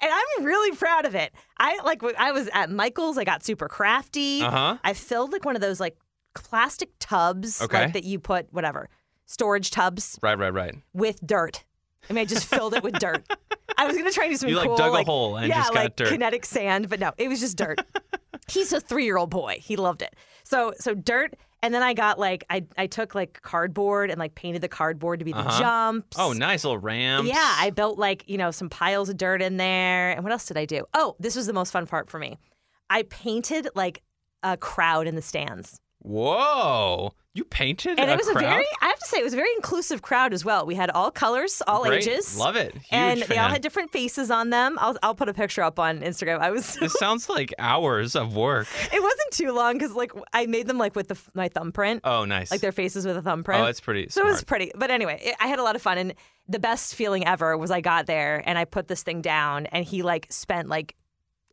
and 0.00 0.10
I'm 0.12 0.44
really 0.44 0.76
proud 0.76 1.04
of 1.06 1.14
it. 1.14 1.32
I 1.58 1.80
like 1.84 2.02
I 2.18 2.30
was 2.32 2.48
at 2.52 2.70
Michael's, 2.70 3.16
I 3.18 3.24
got 3.24 3.42
super 3.44 3.68
crafty. 3.68 4.42
Uh-huh. 4.42 4.76
I 4.84 4.92
filled 4.92 5.32
like 5.32 5.44
one 5.44 5.56
of 5.56 5.62
those 5.62 5.80
like 5.80 5.96
plastic 6.34 6.90
tubs 7.00 7.60
Okay. 7.62 7.84
like 7.84 7.92
that 7.94 8.04
you 8.04 8.18
put 8.20 8.46
whatever 8.52 8.88
storage 9.28 9.70
tubs 9.70 10.18
Right, 10.22 10.36
right, 10.36 10.52
right. 10.52 10.74
with 10.92 11.24
dirt. 11.24 11.62
I 12.10 12.12
mean, 12.14 12.22
I 12.22 12.24
just 12.24 12.46
filled 12.46 12.74
it 12.74 12.82
with 12.82 12.94
dirt. 12.98 13.22
I 13.76 13.86
was 13.86 13.96
gonna 13.96 14.10
try 14.10 14.24
and 14.24 14.32
do 14.32 14.36
something 14.38 14.50
You, 14.50 14.56
like, 14.56 14.66
cool, 14.68 14.76
dug 14.76 14.94
a 14.94 15.04
hole 15.04 15.36
and 15.36 15.46
yeah, 15.46 15.56
just 15.58 15.72
got 15.74 15.82
like 15.84 15.96
dirt. 15.96 16.08
kinetic 16.08 16.44
sand, 16.44 16.88
but 16.88 16.98
no, 16.98 17.12
it 17.18 17.28
was 17.28 17.38
just 17.38 17.56
dirt. 17.56 17.80
He's 18.50 18.72
a 18.72 18.80
three-year-old 18.80 19.28
boy. 19.30 19.58
He 19.60 19.76
loved 19.76 20.00
it. 20.02 20.16
So, 20.42 20.72
so 20.80 20.94
dirt, 20.94 21.34
and 21.62 21.74
then 21.74 21.82
I 21.82 21.92
got 21.92 22.18
like 22.18 22.44
I 22.48 22.64
I 22.78 22.86
took 22.86 23.14
like 23.14 23.42
cardboard 23.42 24.10
and 24.10 24.18
like 24.18 24.34
painted 24.34 24.62
the 24.62 24.68
cardboard 24.68 25.18
to 25.18 25.24
be 25.26 25.32
the 25.32 25.38
Uh-huh. 25.40 25.60
jumps. 25.60 26.16
Oh, 26.18 26.32
nice 26.32 26.64
little 26.64 26.78
ramps. 26.78 27.28
Yeah, 27.28 27.54
I 27.58 27.68
built 27.70 27.98
like, 27.98 28.24
you 28.26 28.38
know, 28.38 28.50
some 28.50 28.70
piles 28.70 29.10
of 29.10 29.18
dirt 29.18 29.42
in 29.42 29.58
there. 29.58 30.12
And 30.12 30.22
what 30.24 30.32
else 30.32 30.46
did 30.46 30.56
I 30.56 30.64
do? 30.64 30.86
Oh, 30.94 31.14
this 31.20 31.36
was 31.36 31.46
the 31.46 31.52
most 31.52 31.70
fun 31.70 31.86
part 31.86 32.08
for 32.08 32.18
me. 32.18 32.38
I 32.88 33.02
painted 33.02 33.68
like 33.74 34.02
a 34.42 34.56
crowd 34.56 35.06
in 35.06 35.14
the 35.14 35.20
stands. 35.22 35.78
Whoa. 35.98 37.12
You 37.38 37.44
painted 37.44 38.00
And 38.00 38.10
it 38.10 38.16
was 38.16 38.26
crowd? 38.28 38.36
a 38.42 38.48
very, 38.48 38.66
I 38.82 38.86
have 38.88 38.98
to 38.98 39.04
say, 39.06 39.18
it 39.18 39.22
was 39.24 39.32
a 39.32 39.36
very 39.36 39.50
inclusive 39.56 40.02
crowd 40.02 40.32
as 40.34 40.44
well. 40.44 40.66
We 40.66 40.74
had 40.74 40.90
all 40.90 41.10
colors, 41.12 41.62
all 41.68 41.84
Great. 41.84 42.06
ages. 42.06 42.36
Love 42.36 42.56
it. 42.56 42.72
Huge 42.74 42.84
and 42.90 43.22
they 43.22 43.38
all 43.38 43.48
had 43.48 43.62
different 43.62 43.92
faces 43.92 44.30
on 44.30 44.50
them. 44.50 44.76
I'll, 44.80 44.96
I'll 45.04 45.14
put 45.14 45.28
a 45.28 45.34
picture 45.34 45.62
up 45.62 45.78
on 45.78 46.00
Instagram. 46.00 46.40
I 46.40 46.50
was, 46.50 46.74
This 46.80 46.94
sounds 46.94 47.28
like 47.28 47.54
hours 47.60 48.16
of 48.16 48.34
work. 48.34 48.66
it 48.92 49.00
wasn't 49.00 49.30
too 49.32 49.52
long 49.52 49.74
because 49.78 49.92
like 49.94 50.10
I 50.32 50.46
made 50.46 50.66
them 50.66 50.78
like 50.78 50.96
with 50.96 51.08
the, 51.08 51.18
my 51.34 51.48
thumbprint, 51.48 52.00
Oh, 52.04 52.24
nice. 52.24 52.50
like 52.50 52.60
their 52.60 52.72
faces 52.72 53.06
with 53.06 53.16
a 53.16 53.22
thumbprint. 53.22 53.60
Oh, 53.62 53.64
that's 53.66 53.80
pretty 53.80 54.08
So 54.10 54.20
it 54.22 54.26
was 54.26 54.42
pretty. 54.42 54.72
But 54.74 54.90
anyway, 54.90 55.20
it, 55.22 55.36
I 55.40 55.46
had 55.46 55.60
a 55.60 55.62
lot 55.62 55.76
of 55.76 55.82
fun. 55.82 55.96
And 55.98 56.14
the 56.48 56.58
best 56.58 56.94
feeling 56.96 57.24
ever 57.26 57.56
was 57.56 57.70
I 57.70 57.80
got 57.80 58.06
there 58.06 58.42
and 58.44 58.58
I 58.58 58.64
put 58.64 58.88
this 58.88 59.02
thing 59.04 59.20
down 59.22 59.66
and 59.66 59.84
he 59.84 60.02
like 60.02 60.26
spent 60.30 60.68
like 60.68 60.96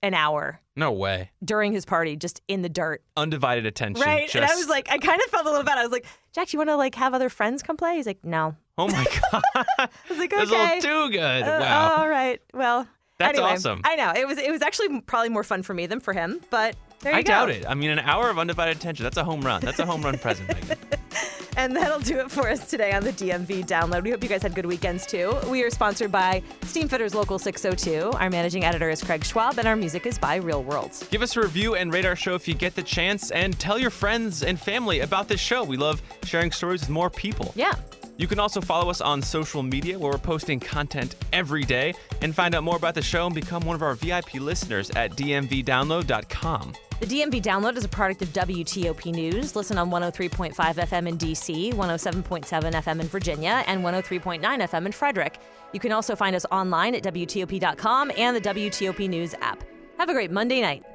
an 0.06 0.14
hour 0.14 0.60
No 0.76 0.92
way. 0.92 1.32
during 1.44 1.72
his 1.72 1.84
party 1.86 2.16
just 2.16 2.42
in 2.48 2.62
the 2.62 2.70
dirt. 2.70 3.02
Undivided 3.18 3.66
attention. 3.66 4.04
Right. 4.06 4.34
And 4.36 4.46
I 4.46 4.56
was 4.56 4.68
like, 4.70 4.88
I 4.92 4.98
kind 5.00 5.20
of 5.20 5.28
felt 5.32 5.46
a 5.46 5.50
little 5.50 5.66
bad. 5.66 5.78
I 5.78 5.84
was 5.84 5.92
like, 5.92 6.06
Jack, 6.34 6.54
you 6.54 6.60
want 6.60 6.70
to 6.70 6.76
like 6.76 6.96
have 6.96 7.14
other 7.14 7.30
friends 7.30 7.64
come 7.64 7.76
play? 7.78 7.96
He's 7.96 8.06
like, 8.06 8.24
no. 8.24 8.56
Oh 8.78 8.88
my 8.88 9.06
god. 9.32 9.42
I 9.56 9.88
was 10.10 10.18
like, 10.20 10.30
That's 10.32 10.52
okay. 10.52 10.62
a 10.62 10.76
little 10.76 10.82
too 10.82 11.12
good. 11.12 11.44
Uh, 11.44 11.58
wow. 11.62 11.96
all 11.98 12.08
right. 12.10 12.42
Well, 12.54 12.88
That's 13.18 13.38
anyway, 13.38 13.54
awesome. 13.54 13.82
I 13.84 13.96
know 13.96 14.14
it 14.16 14.28
was. 14.28 14.38
It 14.38 14.52
was 14.52 14.62
actually 14.62 15.02
probably 15.02 15.30
more 15.30 15.44
fun 15.44 15.64
for 15.64 15.74
me 15.74 15.86
than 15.88 16.00
for 16.02 16.14
him. 16.14 16.42
But 16.50 16.76
there 17.00 17.14
you 17.14 17.20
I 17.20 17.22
go. 17.22 17.28
doubt 17.28 17.50
it. 17.52 17.66
I 17.68 17.74
mean, 17.74 17.90
an 17.90 18.00
hour 18.00 18.30
of 18.30 18.38
undivided 18.38 18.76
attention. 18.78 19.04
That's 19.04 19.18
a 19.18 19.24
home 19.24 19.42
run. 19.42 19.62
That's 19.62 19.80
a 19.80 19.86
home 19.86 20.02
run 20.02 20.18
present. 20.18 20.52
And 21.58 21.76
that'll 21.76 22.00
do 22.00 22.20
it 22.20 22.30
for 22.30 22.50
us 22.50 22.70
today 22.70 22.92
on 22.92 23.04
the 23.04 23.12
DMV 23.12 23.66
download. 23.66 24.04
We 24.04 24.12
hope 24.12 24.22
you 24.22 24.30
guys 24.30 24.44
had 24.44 24.56
good 24.56 24.66
weekends 24.66 25.06
too. 25.06 25.34
We 25.50 25.64
are 25.64 25.70
sponsored 25.70 26.12
by 26.12 26.44
Steamfitters 26.62 27.16
Local 27.16 27.40
602. 27.40 28.12
Our 28.18 28.30
managing 28.30 28.66
editor 28.66 28.90
is 28.90 29.04
Craig 29.04 29.24
Schwab, 29.24 29.58
and 29.58 29.68
our 29.68 29.76
music 29.76 30.06
is 30.06 30.18
by 30.18 30.36
Real 30.36 30.64
Worlds. 30.64 31.08
Give 31.10 31.22
us 31.22 31.38
a 31.38 31.42
review 31.42 31.76
and 31.76 31.94
rate 31.94 32.06
our 32.06 32.16
show 32.16 32.36
if 32.36 32.48
you 32.48 32.54
get 32.54 32.76
the 32.76 32.84
chance, 32.84 33.32
and 33.32 33.58
tell 33.60 33.80
your 33.80 33.90
friends 33.90 34.44
and 34.44 34.60
family 34.60 35.00
about 35.00 35.28
this 35.28 35.40
show. 35.40 35.64
We 35.64 35.78
love 35.78 36.02
sharing 36.24 36.52
stories 36.52 36.82
with 36.82 36.90
more 36.90 37.10
people. 37.10 37.54
Yeah. 37.56 37.76
You 38.18 38.28
can 38.28 38.40
also 38.40 38.62
follow 38.62 38.90
us 38.90 39.02
on 39.02 39.22
social 39.22 39.62
media 39.62 40.00
where 40.00 40.12
we're 40.12 40.18
posting 40.18 40.60
content 40.60 41.16
every 41.34 41.64
day 41.64 41.94
and 42.22 42.34
find 42.34 42.56
out 42.56 42.64
more 42.64 42.78
about 42.78 42.96
the 42.96 43.02
show 43.02 43.26
and 43.26 43.36
become 43.36 43.66
one 43.66 43.76
of 43.76 43.84
our 43.84 43.96
VIP 43.96 44.36
listeners 44.36 44.90
at 44.92 45.12
dmvdownload.com. 45.12 46.74
The 47.02 47.06
DMV 47.06 47.42
download 47.42 47.76
is 47.76 47.84
a 47.84 47.90
product 47.90 48.22
of 48.22 48.30
WTOP 48.30 49.12
News. 49.12 49.54
Listen 49.54 49.78
on 49.78 49.92
103.5 49.92 50.54
FM 50.54 51.10
in 51.10 51.18
DC, 51.18 51.74
107.7 51.74 52.72
FM 52.72 53.02
in 53.02 53.08
Virginia, 53.08 53.64
and 53.68 53.84
103.9 53.84 54.40
FM 54.42 54.86
in 54.86 54.92
Frederick. 54.94 55.40
You 55.74 55.82
can 55.82 55.92
also 55.92 56.16
find 56.16 56.38
us 56.38 56.46
online 56.54 56.96
at 56.96 57.04
WTOP.com 57.04 58.14
and 58.18 58.36
the 58.38 58.42
WTOP 58.42 59.10
News 59.10 59.36
app. 59.42 59.62
Have 59.98 60.08
a 60.08 60.14
great 60.14 60.32
Monday 60.32 60.62
night. 60.62 60.86